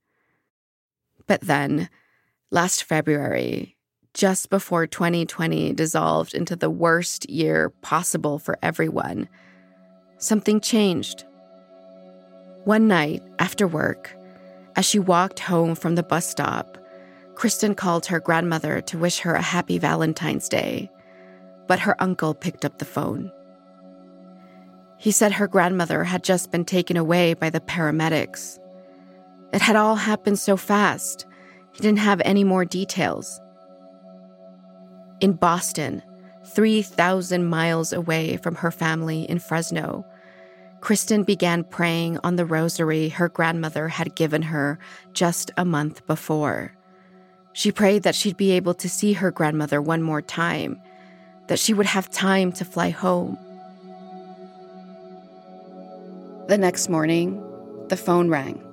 But 1.32 1.40
then, 1.40 1.88
last 2.50 2.84
February, 2.84 3.74
just 4.12 4.50
before 4.50 4.86
2020 4.86 5.72
dissolved 5.72 6.34
into 6.34 6.54
the 6.54 6.68
worst 6.68 7.26
year 7.30 7.70
possible 7.80 8.38
for 8.38 8.58
everyone, 8.62 9.30
something 10.18 10.60
changed. 10.60 11.24
One 12.64 12.86
night 12.86 13.22
after 13.38 13.66
work, 13.66 14.14
as 14.76 14.84
she 14.84 14.98
walked 14.98 15.38
home 15.38 15.74
from 15.74 15.94
the 15.94 16.02
bus 16.02 16.28
stop, 16.28 16.76
Kristen 17.34 17.74
called 17.74 18.04
her 18.04 18.20
grandmother 18.20 18.82
to 18.82 18.98
wish 18.98 19.20
her 19.20 19.32
a 19.32 19.40
happy 19.40 19.78
Valentine's 19.78 20.50
Day, 20.50 20.90
but 21.66 21.78
her 21.80 21.96
uncle 21.98 22.34
picked 22.34 22.66
up 22.66 22.76
the 22.76 22.84
phone. 22.84 23.32
He 24.98 25.10
said 25.10 25.32
her 25.32 25.48
grandmother 25.48 26.04
had 26.04 26.24
just 26.24 26.50
been 26.50 26.66
taken 26.66 26.98
away 26.98 27.32
by 27.32 27.48
the 27.48 27.60
paramedics. 27.60 28.58
It 29.52 29.60
had 29.60 29.76
all 29.76 29.96
happened 29.96 30.38
so 30.38 30.56
fast, 30.56 31.26
he 31.72 31.80
didn't 31.80 31.98
have 31.98 32.22
any 32.24 32.44
more 32.44 32.64
details. 32.64 33.40
In 35.20 35.34
Boston, 35.34 36.02
3,000 36.46 37.44
miles 37.44 37.92
away 37.92 38.36
from 38.38 38.56
her 38.56 38.70
family 38.70 39.22
in 39.22 39.38
Fresno, 39.38 40.04
Kristen 40.80 41.22
began 41.22 41.62
praying 41.62 42.18
on 42.24 42.36
the 42.36 42.44
rosary 42.44 43.08
her 43.08 43.28
grandmother 43.28 43.88
had 43.88 44.16
given 44.16 44.42
her 44.42 44.78
just 45.12 45.52
a 45.56 45.64
month 45.64 46.04
before. 46.06 46.72
She 47.52 47.70
prayed 47.70 48.02
that 48.02 48.14
she'd 48.14 48.36
be 48.36 48.50
able 48.52 48.74
to 48.74 48.88
see 48.88 49.12
her 49.12 49.30
grandmother 49.30 49.80
one 49.80 50.02
more 50.02 50.22
time, 50.22 50.80
that 51.46 51.58
she 51.58 51.72
would 51.72 51.86
have 51.86 52.10
time 52.10 52.50
to 52.52 52.64
fly 52.64 52.90
home. 52.90 53.38
The 56.48 56.58
next 56.58 56.88
morning, 56.88 57.40
the 57.88 57.96
phone 57.96 58.28
rang. 58.28 58.71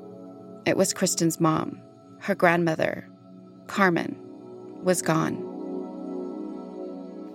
It 0.69 0.77
was 0.77 0.93
Kristen's 0.93 1.39
mom. 1.39 1.81
Her 2.19 2.35
grandmother, 2.35 3.09
Carmen, 3.65 4.15
was 4.83 5.01
gone. 5.01 5.35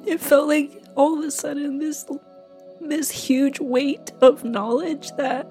It 0.06 0.20
felt 0.20 0.46
like 0.46 0.70
all 0.94 1.18
of 1.18 1.24
a 1.24 1.32
sudden 1.32 1.80
this 1.80 2.06
this 2.80 3.10
huge 3.10 3.58
weight 3.58 4.12
of 4.20 4.44
knowledge 4.44 5.10
that 5.16 5.48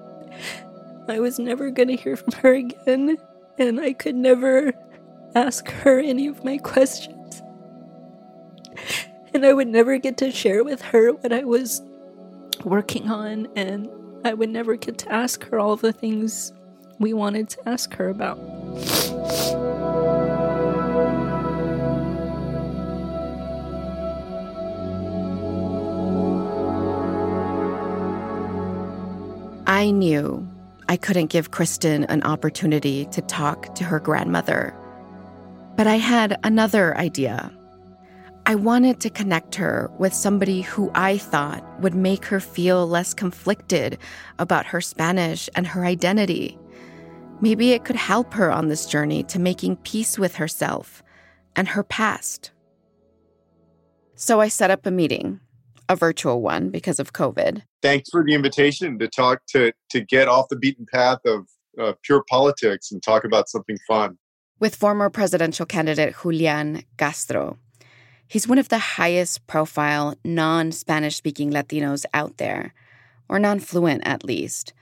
I 1.08 1.20
was 1.20 1.38
never 1.38 1.70
going 1.70 1.88
to 1.88 1.96
hear 1.96 2.16
from 2.16 2.32
her 2.40 2.54
again 2.54 3.18
and 3.58 3.78
I 3.78 3.92
could 3.92 4.14
never 4.14 4.72
ask 5.34 5.68
her 5.68 6.00
any 6.00 6.26
of 6.26 6.42
my 6.42 6.56
questions. 6.56 7.42
And 9.34 9.44
I 9.44 9.52
would 9.52 9.68
never 9.68 9.98
get 9.98 10.16
to 10.18 10.30
share 10.30 10.64
with 10.64 10.80
her 10.80 11.12
what 11.12 11.34
I 11.34 11.44
was 11.44 11.82
working 12.64 13.10
on, 13.10 13.48
and 13.56 13.90
I 14.24 14.32
would 14.32 14.48
never 14.48 14.76
get 14.76 14.96
to 14.98 15.12
ask 15.12 15.44
her 15.48 15.58
all 15.58 15.76
the 15.76 15.92
things 15.92 16.52
we 16.98 17.12
wanted 17.12 17.48
to 17.50 17.68
ask 17.68 17.94
her 17.94 18.08
about. 18.08 18.38
I 29.66 29.90
knew 29.90 30.46
I 30.88 30.96
couldn't 30.96 31.26
give 31.26 31.50
Kristen 31.50 32.04
an 32.04 32.22
opportunity 32.22 33.06
to 33.06 33.22
talk 33.22 33.74
to 33.76 33.84
her 33.84 33.98
grandmother 33.98 34.74
but 35.76 35.86
I 35.86 35.96
had 35.96 36.38
another 36.44 36.96
idea. 36.96 37.52
I 38.46 38.54
wanted 38.54 39.00
to 39.00 39.10
connect 39.10 39.54
her 39.56 39.90
with 39.98 40.12
somebody 40.12 40.60
who 40.60 40.90
I 40.94 41.18
thought 41.18 41.64
would 41.80 41.94
make 41.94 42.26
her 42.26 42.40
feel 42.40 42.86
less 42.86 43.14
conflicted 43.14 43.98
about 44.38 44.66
her 44.66 44.80
Spanish 44.80 45.48
and 45.56 45.66
her 45.66 45.84
identity. 45.84 46.58
Maybe 47.44 47.72
it 47.72 47.84
could 47.84 47.96
help 47.96 48.32
her 48.32 48.50
on 48.50 48.68
this 48.68 48.86
journey 48.86 49.22
to 49.24 49.38
making 49.38 49.76
peace 49.76 50.18
with 50.18 50.36
herself 50.36 51.02
and 51.54 51.68
her 51.68 51.82
past. 51.82 52.52
So 54.14 54.40
I 54.40 54.48
set 54.48 54.70
up 54.70 54.86
a 54.86 54.90
meeting, 54.90 55.40
a 55.86 55.94
virtual 55.94 56.40
one 56.40 56.70
because 56.70 56.98
of 56.98 57.12
COVID. 57.12 57.60
Thanks 57.82 58.08
for 58.08 58.24
the 58.24 58.32
invitation 58.32 58.98
to 58.98 59.08
talk 59.08 59.44
to 59.48 59.74
to 59.90 60.00
get 60.00 60.26
off 60.26 60.46
the 60.48 60.56
beaten 60.56 60.86
path 60.90 61.18
of 61.26 61.46
uh, 61.78 61.92
pure 62.02 62.24
politics 62.30 62.90
and 62.90 63.02
talk 63.02 63.24
about 63.24 63.50
something 63.50 63.76
fun 63.86 64.16
with 64.58 64.74
former 64.74 65.10
presidential 65.10 65.66
candidate 65.66 66.14
Julian 66.22 66.82
Castro. 66.96 67.58
He's 68.26 68.48
one 68.48 68.58
of 68.58 68.70
the 68.70 68.96
highest 68.96 69.46
profile 69.46 70.14
non 70.24 70.72
Spanish 70.72 71.16
speaking 71.16 71.50
Latinos 71.50 72.06
out 72.14 72.38
there, 72.38 72.72
or 73.28 73.38
non 73.38 73.60
fluent 73.60 74.00
at 74.06 74.24
least. 74.24 74.72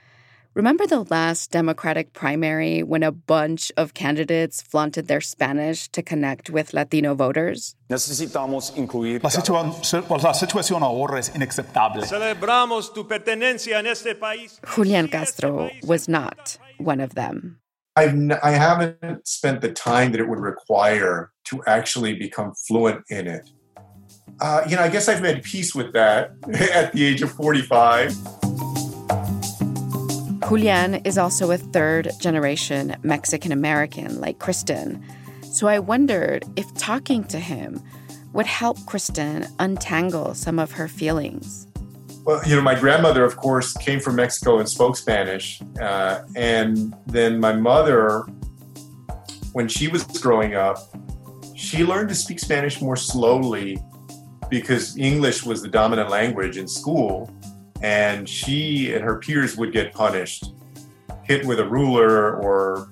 Remember 0.55 0.85
the 0.85 1.03
last 1.09 1.49
Democratic 1.49 2.13
primary 2.13 2.83
when 2.83 3.01
a 3.01 3.11
bunch 3.11 3.71
of 3.75 3.95
candidates 3.95 4.61
flaunted 4.61 5.07
their 5.07 5.19
Spanish 5.19 5.87
to 5.89 6.03
connect 6.03 6.51
with 6.51 6.73
Latino 6.75 7.15
voters? 7.15 7.75
Necesitamos 7.89 8.71
incluir. 8.77 9.23
La, 9.23 9.31
situa 9.31 9.63
la 10.21 10.33
situación 10.33 10.83
ahora 10.83 11.17
es 11.17 11.31
inaceptable. 11.33 12.03
Celebramos 12.05 12.93
tu 12.93 13.07
pertenencia 13.07 13.79
en 13.79 13.87
este 13.87 14.13
país. 14.13 14.59
Julian 14.63 15.07
Castro 15.07 15.71
was 15.87 16.07
not 16.07 16.59
one 16.77 16.99
of 16.99 17.15
them. 17.15 17.59
I've 17.95 18.13
n- 18.13 18.37
I 18.43 18.51
haven't 18.51 19.27
spent 19.27 19.61
the 19.61 19.71
time 19.71 20.11
that 20.11 20.19
it 20.21 20.27
would 20.27 20.39
require 20.39 21.31
to 21.45 21.63
actually 21.65 22.13
become 22.13 22.53
fluent 22.67 23.03
in 23.09 23.27
it. 23.27 23.49
Uh, 24.39 24.61
you 24.67 24.75
know, 24.75 24.83
I 24.83 24.89
guess 24.89 25.09
I've 25.09 25.21
made 25.21 25.41
peace 25.41 25.73
with 25.73 25.93
that 25.93 26.33
at 26.73 26.93
the 26.93 27.03
age 27.05 27.23
of 27.23 27.31
45. 27.31 28.15
Julian 30.47 30.95
is 31.05 31.17
also 31.17 31.51
a 31.51 31.57
third 31.57 32.11
generation 32.19 32.95
Mexican 33.03 33.51
American 33.51 34.19
like 34.19 34.39
Kristen. 34.39 35.03
So 35.41 35.67
I 35.67 35.79
wondered 35.79 36.45
if 36.55 36.73
talking 36.75 37.23
to 37.25 37.39
him 37.39 37.81
would 38.33 38.45
help 38.45 38.83
Kristen 38.85 39.47
untangle 39.59 40.33
some 40.33 40.59
of 40.59 40.71
her 40.71 40.87
feelings. 40.87 41.67
Well, 42.25 42.41
you 42.47 42.55
know, 42.55 42.61
my 42.61 42.79
grandmother, 42.79 43.23
of 43.23 43.35
course, 43.35 43.73
came 43.77 43.99
from 43.99 44.15
Mexico 44.15 44.59
and 44.59 44.67
spoke 44.67 44.95
Spanish. 44.95 45.61
Uh, 45.79 46.21
and 46.35 46.95
then 47.05 47.39
my 47.39 47.53
mother, 47.53 48.25
when 49.51 49.67
she 49.67 49.87
was 49.87 50.03
growing 50.19 50.55
up, 50.55 50.77
she 51.55 51.83
learned 51.83 52.09
to 52.09 52.15
speak 52.15 52.39
Spanish 52.39 52.81
more 52.81 52.95
slowly 52.95 53.77
because 54.49 54.97
English 54.97 55.43
was 55.43 55.61
the 55.61 55.67
dominant 55.67 56.09
language 56.09 56.57
in 56.57 56.67
school. 56.67 57.31
And 57.83 58.27
she 58.27 58.93
and 58.93 59.03
her 59.03 59.19
peers 59.19 59.55
would 59.57 59.71
get 59.71 59.93
punished, 59.93 60.53
hit 61.23 61.45
with 61.45 61.59
a 61.59 61.65
ruler 61.65 62.35
or 62.37 62.89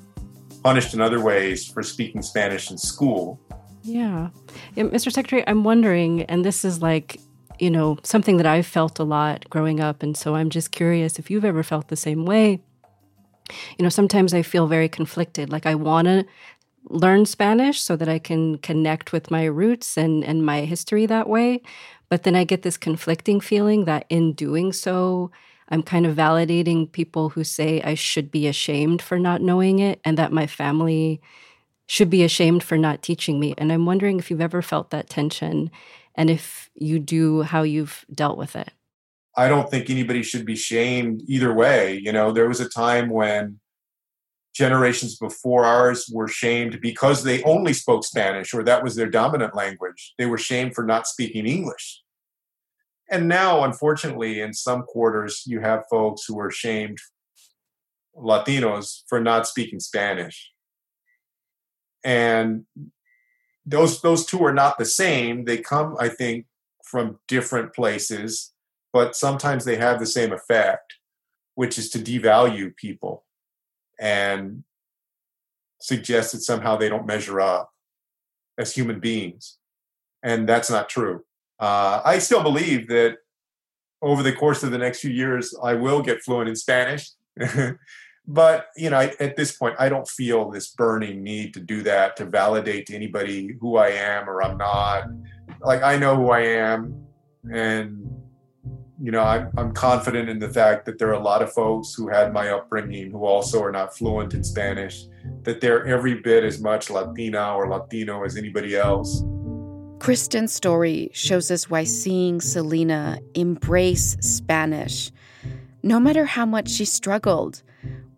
punished 0.63 0.93
in 0.93 1.01
other 1.01 1.19
ways 1.19 1.65
for 1.65 1.81
speaking 1.81 2.21
Spanish 2.21 2.69
in 2.69 2.77
school. 2.77 3.39
Yeah. 3.81 4.29
Mr. 4.75 5.11
Secretary, 5.11 5.43
I'm 5.47 5.63
wondering, 5.63 6.21
and 6.23 6.45
this 6.45 6.63
is 6.63 6.81
like 6.81 7.19
you 7.61 7.69
know, 7.69 7.99
something 8.01 8.37
that 8.37 8.47
I've 8.47 8.65
felt 8.65 8.97
a 8.97 9.03
lot 9.03 9.47
growing 9.51 9.79
up. 9.79 10.01
And 10.01 10.17
so 10.17 10.33
I'm 10.33 10.49
just 10.49 10.71
curious 10.71 11.19
if 11.19 11.29
you've 11.29 11.45
ever 11.45 11.61
felt 11.61 11.89
the 11.89 11.95
same 11.95 12.25
way. 12.25 12.59
you 13.77 13.83
know, 13.83 13.89
sometimes 13.89 14.33
I 14.33 14.41
feel 14.41 14.65
very 14.65 14.89
conflicted. 14.89 15.51
Like 15.51 15.67
I 15.67 15.75
want 15.75 16.07
to 16.07 16.25
learn 16.89 17.27
Spanish 17.27 17.79
so 17.79 17.95
that 17.95 18.09
I 18.09 18.17
can 18.17 18.57
connect 18.57 19.11
with 19.11 19.29
my 19.29 19.45
roots 19.45 19.95
and, 19.95 20.23
and 20.23 20.43
my 20.43 20.61
history 20.61 21.05
that 21.05 21.29
way. 21.29 21.61
But 22.11 22.23
then 22.23 22.35
I 22.35 22.43
get 22.43 22.63
this 22.63 22.75
conflicting 22.75 23.39
feeling 23.39 23.85
that 23.85 24.05
in 24.09 24.33
doing 24.33 24.73
so, 24.73 25.31
I'm 25.69 25.81
kind 25.81 26.05
of 26.05 26.13
validating 26.13 26.91
people 26.91 27.29
who 27.29 27.45
say 27.45 27.81
I 27.81 27.93
should 27.93 28.29
be 28.29 28.47
ashamed 28.47 29.01
for 29.01 29.17
not 29.17 29.41
knowing 29.41 29.79
it 29.79 30.01
and 30.03 30.17
that 30.17 30.33
my 30.33 30.45
family 30.45 31.21
should 31.87 32.09
be 32.09 32.23
ashamed 32.23 32.63
for 32.63 32.77
not 32.77 33.01
teaching 33.01 33.39
me. 33.39 33.53
And 33.57 33.71
I'm 33.71 33.85
wondering 33.85 34.19
if 34.19 34.29
you've 34.29 34.41
ever 34.41 34.61
felt 34.61 34.89
that 34.89 35.09
tension 35.09 35.71
and 36.13 36.29
if 36.29 36.69
you 36.75 36.99
do, 36.99 37.43
how 37.43 37.63
you've 37.63 38.05
dealt 38.13 38.37
with 38.37 38.57
it. 38.57 38.71
I 39.37 39.47
don't 39.47 39.71
think 39.71 39.89
anybody 39.89 40.21
should 40.21 40.45
be 40.45 40.57
shamed 40.57 41.23
either 41.27 41.53
way. 41.53 41.97
You 41.97 42.11
know, 42.11 42.33
there 42.33 42.49
was 42.49 42.59
a 42.59 42.67
time 42.67 43.09
when 43.09 43.60
generations 44.53 45.17
before 45.17 45.65
ours 45.65 46.09
were 46.11 46.27
shamed 46.27 46.81
because 46.81 47.23
they 47.23 47.41
only 47.43 47.73
spoke 47.73 48.03
Spanish 48.03 48.53
or 48.53 48.63
that 48.63 48.83
was 48.83 48.95
their 48.95 49.09
dominant 49.09 49.55
language. 49.55 50.13
They 50.17 50.25
were 50.25 50.37
shamed 50.37 50.75
for 50.75 50.83
not 50.83 51.07
speaking 51.07 51.45
English. 51.45 52.01
And 53.09 53.27
now, 53.27 53.63
unfortunately, 53.63 54.39
in 54.39 54.53
some 54.53 54.83
quarters, 54.83 55.43
you 55.45 55.59
have 55.59 55.83
folks 55.89 56.23
who 56.25 56.39
are 56.39 56.51
shamed, 56.51 56.97
Latinos, 58.15 59.03
for 59.07 59.19
not 59.19 59.47
speaking 59.47 59.79
Spanish. 59.79 60.51
And 62.03 62.65
those 63.65 64.01
those 64.01 64.25
two 64.25 64.43
are 64.43 64.53
not 64.53 64.77
the 64.77 64.85
same. 64.85 65.45
They 65.45 65.57
come, 65.57 65.95
I 65.99 66.09
think, 66.09 66.45
from 66.85 67.19
different 67.27 67.75
places, 67.75 68.53
but 68.91 69.15
sometimes 69.15 69.65
they 69.65 69.75
have 69.75 69.99
the 69.99 70.05
same 70.05 70.31
effect, 70.31 70.95
which 71.55 71.77
is 71.77 71.89
to 71.91 71.99
devalue 71.99 72.75
people 72.75 73.25
and 74.01 74.63
suggest 75.79 76.33
that 76.33 76.41
somehow 76.41 76.75
they 76.75 76.89
don't 76.89 77.05
measure 77.05 77.39
up 77.39 77.71
as 78.57 78.73
human 78.73 78.99
beings. 78.99 79.57
And 80.23 80.49
that's 80.49 80.69
not 80.69 80.89
true. 80.89 81.23
Uh, 81.59 82.01
I 82.03 82.19
still 82.19 82.43
believe 82.43 82.87
that 82.89 83.17
over 84.01 84.23
the 84.23 84.33
course 84.33 84.63
of 84.63 84.71
the 84.71 84.77
next 84.77 84.99
few 84.99 85.11
years, 85.11 85.55
I 85.63 85.75
will 85.75 86.01
get 86.01 86.23
fluent 86.23 86.49
in 86.49 86.55
Spanish. 86.55 87.11
but 88.27 88.67
you 88.75 88.89
know, 88.89 88.97
I, 88.97 89.13
at 89.19 89.35
this 89.35 89.51
point, 89.51 89.75
I 89.79 89.89
don't 89.89 90.07
feel 90.07 90.49
this 90.49 90.71
burning 90.71 91.23
need 91.23 91.53
to 91.53 91.59
do 91.59 91.83
that 91.83 92.17
to 92.17 92.25
validate 92.25 92.87
to 92.87 92.95
anybody 92.95 93.55
who 93.61 93.77
I 93.77 93.89
am 93.89 94.27
or 94.29 94.41
I'm 94.43 94.57
not. 94.57 95.05
Like 95.61 95.83
I 95.83 95.97
know 95.97 96.15
who 96.15 96.31
I 96.31 96.41
am, 96.41 97.05
and 97.51 98.20
you 99.01 99.11
know, 99.11 99.23
I'm, 99.23 99.49
I'm 99.57 99.73
confident 99.73 100.29
in 100.29 100.37
the 100.37 100.49
fact 100.49 100.85
that 100.85 100.99
there 100.99 101.09
are 101.09 101.13
a 101.13 101.23
lot 101.23 101.41
of 101.41 101.51
folks 101.51 101.91
who 101.93 102.07
had 102.07 102.31
my 102.31 102.49
upbringing 102.49 103.09
who 103.09 103.25
also 103.25 103.63
are 103.63 103.71
not 103.71 103.97
fluent 103.97 104.35
in 104.35 104.43
Spanish, 104.43 105.05
that 105.41 105.59
they're 105.59 105.87
every 105.87 106.15
bit 106.21 106.43
as 106.43 106.61
much 106.61 106.91
Latina 106.91 107.55
or 107.55 107.67
Latino 107.67 108.23
as 108.23 108.37
anybody 108.37 108.75
else. 108.75 109.23
Kristen's 109.97 110.53
story 110.53 111.09
shows 111.13 111.49
us 111.49 111.67
why 111.67 111.83
seeing 111.83 112.41
Selena 112.41 113.19
embrace 113.33 114.17
Spanish, 114.19 115.11
no 115.81 115.99
matter 115.99 116.25
how 116.25 116.45
much 116.45 116.69
she 116.69 116.85
struggled, 116.85 117.63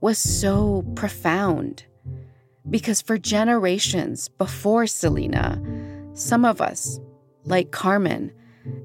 was 0.02 0.18
so 0.18 0.84
profound. 0.96 1.86
Because 2.70 3.02
for 3.02 3.18
generations 3.18 4.28
before 4.28 4.86
Selena, 4.88 5.62
some 6.14 6.44
of 6.44 6.60
us, 6.60 7.00
like 7.46 7.72
Carmen, 7.72 8.34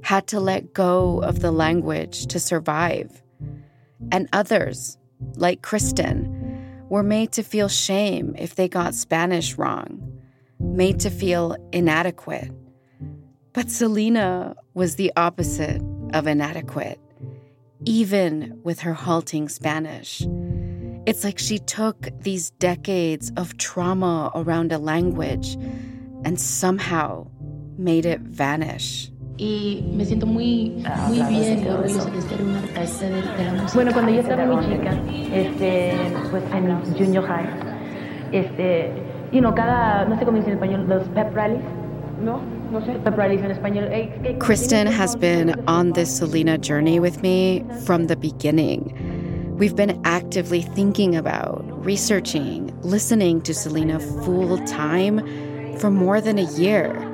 had 0.02 0.26
to 0.28 0.40
let 0.40 0.72
go 0.72 1.20
of 1.22 1.40
the 1.40 1.50
language 1.50 2.26
to 2.26 2.40
survive. 2.40 3.22
And 4.12 4.28
others, 4.32 4.98
like 5.36 5.62
Kristen, 5.62 6.86
were 6.88 7.02
made 7.02 7.32
to 7.32 7.42
feel 7.42 7.68
shame 7.68 8.34
if 8.38 8.54
they 8.54 8.68
got 8.68 8.94
Spanish 8.94 9.56
wrong, 9.56 10.20
made 10.58 11.00
to 11.00 11.10
feel 11.10 11.56
inadequate. 11.72 12.50
But 13.52 13.70
Selena 13.70 14.56
was 14.74 14.96
the 14.96 15.12
opposite 15.16 15.82
of 16.14 16.26
inadequate, 16.26 17.00
even 17.84 18.60
with 18.62 18.80
her 18.80 18.94
halting 18.94 19.48
Spanish. 19.48 20.26
It's 21.06 21.24
like 21.24 21.38
she 21.38 21.58
took 21.58 22.08
these 22.20 22.50
decades 22.52 23.32
of 23.36 23.56
trauma 23.56 24.30
around 24.34 24.72
a 24.72 24.78
language 24.78 25.54
and 26.24 26.38
somehow 26.38 27.26
made 27.76 28.04
it 28.04 28.20
vanish. 28.20 29.10
Y 29.38 29.84
me 29.94 30.04
siento 30.04 30.26
muy, 30.26 30.84
muy 31.06 31.22
bien 31.22 31.64
y 31.64 31.68
orgullosa 31.68 32.10
de 32.10 32.22
ser 32.22 32.42
una 32.42 32.60
parte 32.60 33.04
de, 33.04 33.10
de, 33.10 33.44
la 33.44 33.52
música. 33.52 33.72
Bueno, 33.74 33.92
cuando 33.92 34.12
yo 34.12 34.20
estaba 34.20 34.44
muy 34.44 34.64
chica, 34.66 34.90
este, 35.32 35.92
pues 36.30 36.42
en 36.52 36.96
junior 36.96 37.24
high, 37.24 37.46
este, 38.32 38.90
you 39.32 39.38
know, 39.38 39.54
cada, 39.54 40.04
no 40.06 40.18
sé 40.18 40.24
cómo 40.24 40.38
dice 40.38 40.50
en 40.50 40.54
español, 40.54 40.86
los 40.88 41.04
pep 41.10 41.34
rallies, 41.34 41.62
¿no? 42.22 42.40
No 42.72 42.84
sé, 42.84 42.92
pep 43.04 43.16
rallies 43.16 43.40
en 43.42 43.52
español. 43.52 43.88
Kristen 44.40 44.88
has 44.88 45.16
been 45.16 45.54
on 45.68 45.92
this 45.92 46.18
Selena 46.18 46.58
journey 46.58 46.98
with 46.98 47.22
me 47.22 47.64
from 47.86 48.08
the 48.08 48.16
beginning. 48.16 48.92
We've 49.56 49.76
been 49.76 50.00
actively 50.04 50.62
thinking 50.62 51.14
about, 51.16 51.64
researching, 51.84 52.72
listening 52.82 53.40
to 53.42 53.54
Selena 53.54 54.00
full 54.00 54.58
time 54.66 55.20
for 55.78 55.90
more 55.90 56.20
than 56.20 56.38
a 56.38 56.46
year 56.58 57.07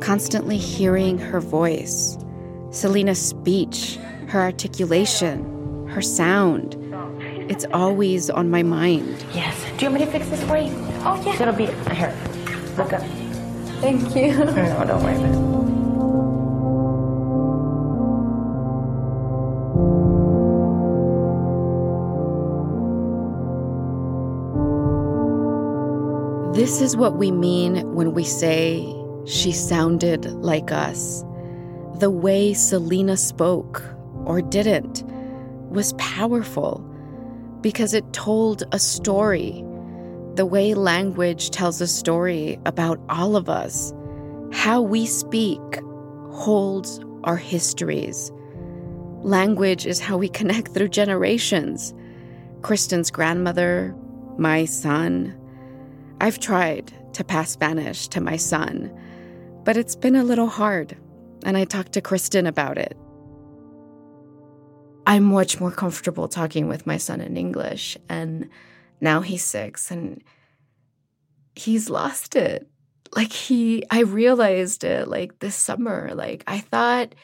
constantly 0.00 0.56
hearing 0.58 1.18
her 1.18 1.40
voice, 1.40 2.16
Selena's 2.70 3.20
speech, 3.20 3.98
her 4.28 4.40
articulation, 4.40 5.86
her 5.88 6.02
sound. 6.02 6.76
It's 7.50 7.66
always 7.72 8.30
on 8.30 8.50
my 8.50 8.62
mind. 8.62 9.24
Yes. 9.34 9.60
Do 9.76 9.84
you 9.84 9.90
want 9.90 10.00
me 10.00 10.06
to 10.06 10.12
fix 10.12 10.28
this 10.28 10.42
for 10.44 10.56
you? 10.56 10.72
Oh, 11.04 11.20
yeah. 11.24 11.34
It'll 11.42 11.54
be 11.54 11.66
here. 11.94 12.16
Look 12.78 12.92
up. 12.92 13.02
Thank 13.80 14.14
you. 14.16 14.32
No, 14.44 14.84
don't 14.86 15.02
worry 15.02 15.16
about 15.16 15.34
it. 15.34 15.62
This 26.54 26.80
is 26.80 26.96
what 26.96 27.16
we 27.16 27.32
mean 27.32 27.94
when 27.94 28.12
we 28.12 28.24
say 28.24 29.01
she 29.24 29.52
sounded 29.52 30.24
like 30.32 30.72
us. 30.72 31.24
The 31.98 32.10
way 32.10 32.54
Selena 32.54 33.16
spoke, 33.16 33.82
or 34.24 34.42
didn't, 34.42 35.04
was 35.70 35.92
powerful 35.94 36.78
because 37.60 37.94
it 37.94 38.12
told 38.12 38.64
a 38.72 38.78
story. 38.78 39.64
The 40.34 40.46
way 40.46 40.74
language 40.74 41.50
tells 41.50 41.80
a 41.80 41.86
story 41.86 42.58
about 42.66 43.00
all 43.08 43.36
of 43.36 43.48
us, 43.48 43.92
how 44.52 44.82
we 44.82 45.06
speak 45.06 45.60
holds 46.30 47.00
our 47.24 47.36
histories. 47.36 48.32
Language 49.20 49.86
is 49.86 50.00
how 50.00 50.16
we 50.16 50.28
connect 50.28 50.72
through 50.72 50.88
generations. 50.88 51.94
Kristen's 52.62 53.10
grandmother, 53.10 53.94
my 54.36 54.64
son. 54.64 55.38
I've 56.20 56.40
tried 56.40 56.92
to 57.12 57.22
pass 57.22 57.50
Spanish 57.50 58.08
to 58.08 58.20
my 58.20 58.36
son 58.36 58.92
but 59.64 59.76
it's 59.76 59.96
been 59.96 60.16
a 60.16 60.24
little 60.24 60.48
hard, 60.48 60.96
and 61.44 61.56
I 61.56 61.64
talked 61.64 61.92
to 61.92 62.00
Kristen 62.00 62.46
about 62.46 62.78
it. 62.78 62.96
I'm 65.06 65.24
much 65.24 65.60
more 65.60 65.70
comfortable 65.70 66.28
talking 66.28 66.68
with 66.68 66.86
my 66.86 66.96
son 66.96 67.20
in 67.20 67.36
English, 67.36 67.96
and 68.08 68.48
now 69.00 69.20
he's 69.20 69.42
six 69.44 69.90
and 69.90 70.22
he's 71.54 71.90
lost 71.90 72.36
it. 72.36 72.68
Like 73.14 73.32
he 73.32 73.84
I 73.90 74.00
realized 74.00 74.84
it 74.84 75.08
like 75.08 75.40
this 75.40 75.56
summer. 75.56 76.12
Like 76.14 76.44
I 76.46 76.60
thought 76.60 77.14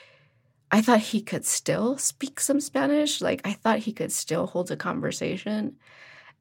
I 0.71 0.83
thought 0.83 1.01
he 1.01 1.23
could 1.23 1.47
still 1.47 1.97
speak 1.97 2.41
some 2.41 2.61
Spanish. 2.61 3.21
Like 3.21 3.41
I 3.45 3.53
thought 3.53 3.79
he 3.79 3.93
could 3.93 4.13
still 4.13 4.47
hold 4.47 4.71
a 4.71 4.77
conversation. 4.77 5.77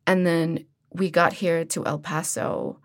And 0.06 0.26
then 0.26 0.66
we 0.92 1.12
got 1.12 1.34
here 1.34 1.64
to 1.66 1.86
El 1.86 2.00
Paso 2.00 2.82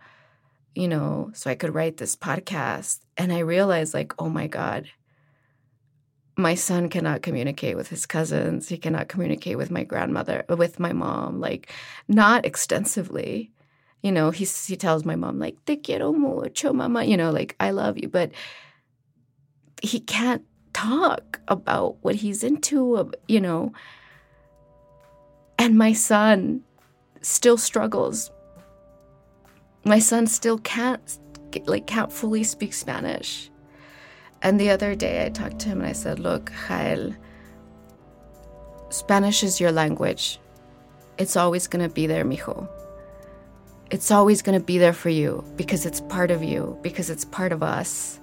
you 0.75 0.89
know, 0.89 1.31
so 1.35 1.51
I 1.51 1.55
could 1.55 1.75
write 1.75 1.97
this 1.97 2.17
podcast. 2.17 3.01
And 3.17 3.33
I 3.33 3.41
realized, 3.41 3.95
like, 3.95 4.15
oh 4.19 4.29
my 4.29 4.47
God, 4.47 4.89
my 6.37 6.55
son 6.55 6.89
cannot 6.89 7.23
communicate 7.23 7.77
with 7.77 7.89
his 7.89 8.07
cousins. 8.07 8.69
He 8.69 8.79
cannot 8.79 9.09
communicate 9.09 9.59
with 9.59 9.71
my 9.71 9.85
grandmother, 9.85 10.45
with 10.49 10.81
my 10.81 10.93
mom, 10.93 11.41
like, 11.41 11.71
not 12.09 12.47
extensively. 12.47 13.53
You 14.03 14.13
know, 14.13 14.31
he, 14.31 14.45
he 14.45 14.77
tells 14.77 15.05
my 15.05 15.15
mom, 15.15 15.39
like, 15.39 15.63
te 15.67 15.77
quiero 15.77 16.13
mucho, 16.13 16.73
mama, 16.73 17.05
you 17.05 17.17
know, 17.17 17.31
like, 17.31 17.55
I 17.61 17.71
love 17.71 17.99
you. 17.99 18.09
But 18.09 18.33
he 19.83 20.01
can't 20.01 20.43
talk 20.73 21.41
about 21.49 21.97
what 22.03 22.17
he's 22.17 22.43
into, 22.43 23.13
you 23.29 23.41
know. 23.41 23.73
And 25.59 25.77
my 25.77 25.93
son 25.93 26.63
still 27.21 27.57
struggles 27.57 28.31
my 29.85 29.99
son 29.99 30.27
still 30.27 30.59
can't 30.59 31.19
like 31.67 31.87
can't 31.87 32.13
fully 32.13 32.45
speak 32.45 32.73
Spanish. 32.73 33.51
And 34.43 34.59
the 34.59 34.71
other 34.71 34.95
day 34.95 35.25
I 35.25 35.29
talked 35.29 35.59
to 35.61 35.69
him 35.69 35.81
and 35.81 35.89
I 35.89 35.93
said, 35.93 36.19
"Look, 36.19 36.53
Jael, 36.69 37.15
Spanish 38.89 39.43
is 39.43 39.61
your 39.61 39.73
language. 39.73 40.39
It's 41.19 41.37
always 41.37 41.67
going 41.67 41.87
to 41.87 41.95
be 41.95 42.07
there, 42.07 42.25
mijo. 42.25 42.69
It's 43.91 44.11
always 44.11 44.43
going 44.43 44.59
to 44.59 44.65
be 44.65 44.79
there 44.79 44.93
for 44.93 45.11
you 45.11 45.45
because 45.57 45.85
it's 45.87 46.01
part 46.01 46.31
of 46.31 46.43
you, 46.43 46.79
because 46.83 47.11
it's 47.11 47.25
part 47.25 47.53
of 47.53 47.63
us. 47.63 48.21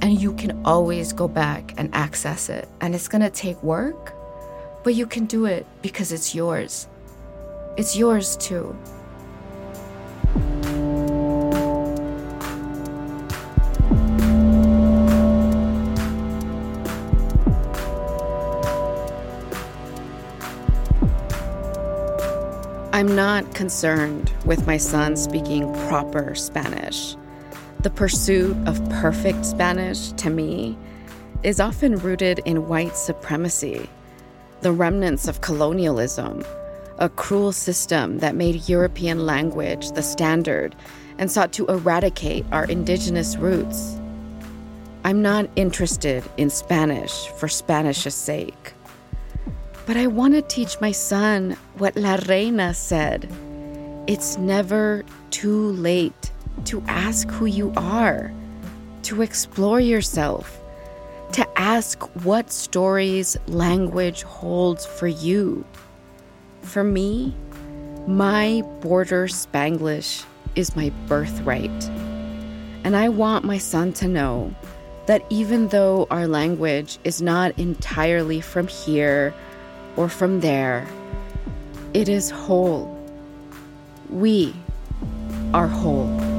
And 0.00 0.20
you 0.20 0.32
can 0.34 0.62
always 0.64 1.12
go 1.12 1.28
back 1.28 1.74
and 1.76 1.94
access 1.94 2.48
it. 2.48 2.68
And 2.80 2.94
it's 2.94 3.08
going 3.08 3.22
to 3.22 3.30
take 3.30 3.62
work, 3.62 4.14
but 4.84 4.94
you 4.94 5.06
can 5.06 5.26
do 5.26 5.44
it 5.44 5.66
because 5.82 6.12
it's 6.12 6.34
yours. 6.34 6.88
It's 7.76 7.96
yours 7.96 8.36
too. 8.36 8.76
I'm 22.98 23.14
not 23.14 23.54
concerned 23.54 24.32
with 24.44 24.66
my 24.66 24.76
son 24.76 25.14
speaking 25.14 25.72
proper 25.86 26.34
Spanish. 26.34 27.14
The 27.82 27.90
pursuit 27.90 28.56
of 28.66 28.84
perfect 28.90 29.46
Spanish, 29.46 30.10
to 30.14 30.30
me, 30.30 30.76
is 31.44 31.60
often 31.60 31.94
rooted 31.94 32.40
in 32.44 32.66
white 32.66 32.96
supremacy, 32.96 33.88
the 34.62 34.72
remnants 34.72 35.28
of 35.28 35.42
colonialism, 35.42 36.44
a 36.98 37.08
cruel 37.08 37.52
system 37.52 38.18
that 38.18 38.34
made 38.34 38.68
European 38.68 39.24
language 39.24 39.92
the 39.92 40.02
standard 40.02 40.74
and 41.18 41.30
sought 41.30 41.52
to 41.52 41.66
eradicate 41.66 42.46
our 42.50 42.64
indigenous 42.64 43.36
roots. 43.36 43.96
I'm 45.04 45.22
not 45.22 45.48
interested 45.54 46.24
in 46.36 46.50
Spanish 46.50 47.28
for 47.28 47.46
Spanish's 47.46 48.16
sake. 48.16 48.74
But 49.88 49.96
I 49.96 50.06
want 50.06 50.34
to 50.34 50.42
teach 50.42 50.78
my 50.82 50.92
son 50.92 51.56
what 51.78 51.96
La 51.96 52.18
Reina 52.28 52.74
said. 52.74 53.26
It's 54.06 54.36
never 54.36 55.02
too 55.30 55.72
late 55.72 56.30
to 56.66 56.82
ask 56.86 57.26
who 57.30 57.46
you 57.46 57.72
are, 57.74 58.30
to 59.04 59.22
explore 59.22 59.80
yourself, 59.80 60.60
to 61.32 61.58
ask 61.58 62.02
what 62.22 62.52
stories 62.52 63.38
language 63.46 64.24
holds 64.24 64.84
for 64.84 65.06
you. 65.06 65.64
For 66.60 66.84
me, 66.84 67.34
my 68.06 68.60
border 68.82 69.26
Spanglish 69.26 70.22
is 70.54 70.76
my 70.76 70.90
birthright. 71.06 71.84
And 72.84 72.94
I 72.94 73.08
want 73.08 73.46
my 73.46 73.56
son 73.56 73.94
to 73.94 74.06
know 74.06 74.54
that 75.06 75.24
even 75.30 75.68
though 75.68 76.06
our 76.10 76.28
language 76.28 76.98
is 77.04 77.22
not 77.22 77.58
entirely 77.58 78.42
from 78.42 78.68
here 78.68 79.32
or 79.98 80.08
from 80.08 80.38
there, 80.38 80.86
it 81.92 82.08
is 82.08 82.30
whole. 82.30 82.86
We 84.08 84.54
are 85.52 85.66
whole. 85.66 86.37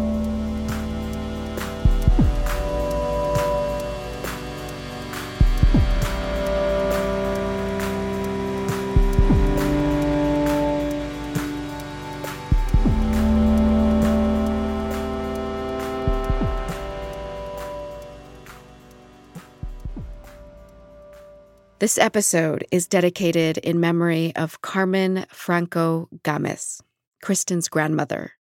This 21.80 21.98
episode 21.98 22.66
is 22.72 22.88
dedicated 22.88 23.58
in 23.60 23.80
memory 23.80 24.36
of 24.36 24.62
Carmen 24.62 25.26
Franco 25.30 26.10
Games, 26.24 26.82
Kristen's 27.22 27.70
grandmother. 27.70 28.34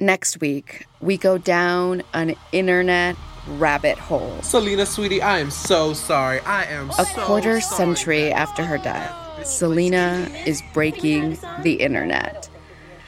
Next 0.00 0.40
week, 0.40 0.84
we 1.00 1.16
go 1.16 1.38
down 1.38 2.02
an 2.12 2.34
internet 2.50 3.14
rabbit 3.46 3.98
hole. 3.98 4.42
Selena, 4.42 4.84
sweetie, 4.84 5.22
I 5.22 5.38
am 5.38 5.52
so 5.52 5.92
sorry. 5.92 6.40
I 6.40 6.64
am 6.64 6.90
A 6.90 7.04
so 7.04 7.24
quarter 7.24 7.60
sorry. 7.60 7.94
century 7.94 8.32
after 8.32 8.64
her 8.64 8.78
death, 8.78 9.46
Selena 9.46 10.28
is 10.44 10.60
breaking 10.74 11.38
the 11.62 11.74
internet. 11.74 12.48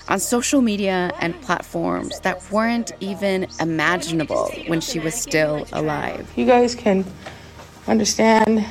On 0.06 0.20
social 0.20 0.62
media 0.62 1.10
and 1.18 1.34
platforms 1.42 2.20
that 2.20 2.48
weren't 2.52 2.92
even 3.00 3.48
imaginable 3.58 4.52
when 4.68 4.80
she 4.80 5.00
was 5.00 5.14
still 5.14 5.66
alive. 5.72 6.30
You 6.36 6.46
guys 6.46 6.76
can 6.76 7.04
understand 7.86 8.64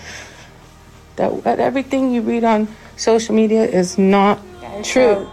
that 1.15 1.43
that 1.43 1.59
everything 1.59 2.13
you 2.13 2.21
read 2.21 2.43
on 2.43 2.67
social 2.97 3.35
media 3.35 3.63
is 3.63 3.97
not 3.97 4.39
true. 4.83 5.29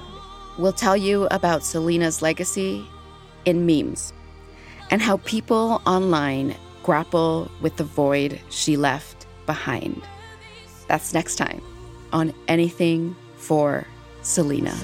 We'll 0.58 0.72
tell 0.72 0.96
you 0.96 1.26
about 1.30 1.64
Selena's 1.64 2.20
legacy 2.20 2.84
in 3.44 3.64
memes 3.64 4.12
and 4.90 5.00
how 5.00 5.18
people 5.18 5.80
online 5.86 6.54
grapple 6.82 7.50
with 7.60 7.76
the 7.76 7.84
void 7.84 8.40
she 8.50 8.76
left 8.76 9.26
behind. 9.46 10.02
That's 10.88 11.14
next 11.14 11.36
time 11.36 11.62
on 12.12 12.34
Anything 12.48 13.16
for 13.36 13.86
Selena. 14.22 14.74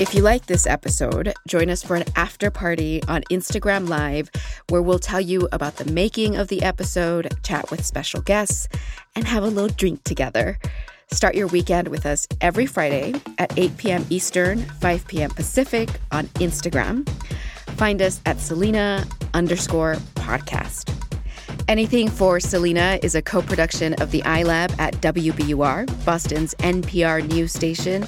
If 0.00 0.14
you 0.14 0.22
like 0.22 0.46
this 0.46 0.66
episode, 0.66 1.34
join 1.46 1.68
us 1.68 1.82
for 1.82 1.94
an 1.94 2.04
after 2.16 2.50
party 2.50 3.02
on 3.06 3.20
Instagram 3.24 3.86
Live 3.86 4.30
where 4.70 4.80
we'll 4.80 4.98
tell 4.98 5.20
you 5.20 5.46
about 5.52 5.76
the 5.76 5.92
making 5.92 6.36
of 6.36 6.48
the 6.48 6.62
episode, 6.62 7.30
chat 7.42 7.70
with 7.70 7.84
special 7.84 8.22
guests, 8.22 8.66
and 9.14 9.26
have 9.26 9.42
a 9.42 9.48
little 9.48 9.68
drink 9.68 10.02
together. 10.04 10.58
Start 11.12 11.34
your 11.34 11.48
weekend 11.48 11.88
with 11.88 12.06
us 12.06 12.26
every 12.40 12.64
Friday 12.64 13.12
at 13.36 13.52
8 13.58 13.76
p.m. 13.76 14.06
Eastern, 14.08 14.60
5 14.80 15.06
p.m. 15.06 15.28
Pacific 15.32 15.90
on 16.10 16.28
Instagram. 16.38 17.06
Find 17.76 18.00
us 18.00 18.22
at 18.24 18.40
Selena 18.40 19.06
underscore 19.34 19.96
podcast. 20.14 20.96
Anything 21.68 22.08
for 22.08 22.40
Selena 22.40 22.98
is 23.02 23.14
a 23.14 23.20
co 23.22 23.42
production 23.42 23.92
of 24.00 24.12
the 24.12 24.22
iLab 24.22 24.74
at 24.80 24.94
WBUR, 24.94 26.04
Boston's 26.06 26.54
NPR 26.54 27.28
news 27.28 27.52
station, 27.52 28.06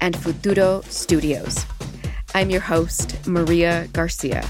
and 0.00 0.16
Futuro 0.16 0.82
Studios. 0.82 1.64
I'm 2.34 2.50
your 2.50 2.60
host, 2.60 3.26
Maria 3.26 3.88
Garcia. 3.92 4.48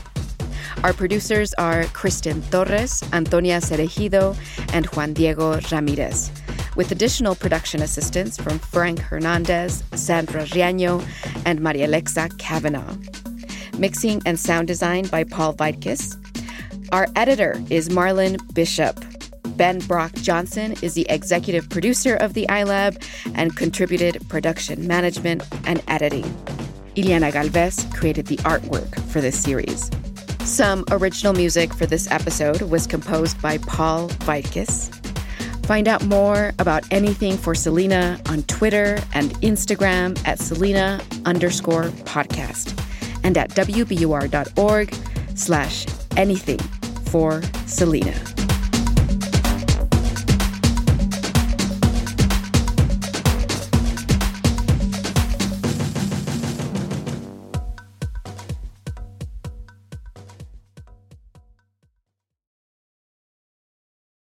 Our 0.82 0.92
producers 0.92 1.52
are 1.54 1.84
Kristen 1.92 2.42
Torres, 2.50 3.02
Antonia 3.12 3.58
Cereijido, 3.60 4.36
and 4.72 4.86
Juan 4.86 5.12
Diego 5.12 5.60
Ramirez, 5.70 6.30
with 6.76 6.92
additional 6.92 7.34
production 7.34 7.82
assistance 7.82 8.36
from 8.36 8.58
Frank 8.58 8.98
Hernandez, 8.98 9.84
Sandra 9.94 10.44
Riaño, 10.44 11.04
and 11.44 11.60
Maria 11.60 11.86
Alexa 11.86 12.28
Kavanaugh. 12.38 12.96
Mixing 13.78 14.22
and 14.24 14.38
sound 14.38 14.68
design 14.68 15.06
by 15.08 15.24
Paul 15.24 15.54
Vaitkus. 15.54 16.16
Our 16.92 17.08
editor 17.16 17.62
is 17.70 17.88
Marlon 17.88 18.38
Bishop. 18.54 18.98
Ben 19.56 19.78
Brock 19.80 20.12
Johnson 20.14 20.74
is 20.82 20.94
the 20.94 21.06
executive 21.08 21.68
producer 21.68 22.16
of 22.16 22.34
the 22.34 22.46
iLab 22.48 23.02
and 23.34 23.56
contributed 23.56 24.26
production 24.28 24.86
management 24.86 25.42
and 25.64 25.82
editing. 25.88 26.24
Ileana 26.96 27.32
Galvez 27.32 27.86
created 27.94 28.26
the 28.26 28.36
artwork 28.38 29.00
for 29.10 29.20
this 29.20 29.38
series. 29.38 29.90
Some 30.44 30.84
original 30.90 31.32
music 31.32 31.72
for 31.72 31.86
this 31.86 32.10
episode 32.10 32.62
was 32.62 32.86
composed 32.86 33.40
by 33.40 33.58
Paul 33.58 34.08
Vaitkus. 34.26 34.94
Find 35.66 35.86
out 35.86 36.04
more 36.04 36.52
about 36.58 36.82
anything 36.90 37.36
for 37.36 37.54
Selena 37.54 38.20
on 38.28 38.42
Twitter 38.44 38.98
and 39.14 39.30
Instagram 39.42 40.18
at 40.26 40.40
Selena 40.40 41.00
underscore 41.24 41.84
podcast 42.04 42.76
and 43.22 43.38
at 43.38 43.50
wbur.org 43.50 44.94
slash 45.36 45.86
anything 46.16 46.58
for 47.04 47.42
Selena. 47.66 48.49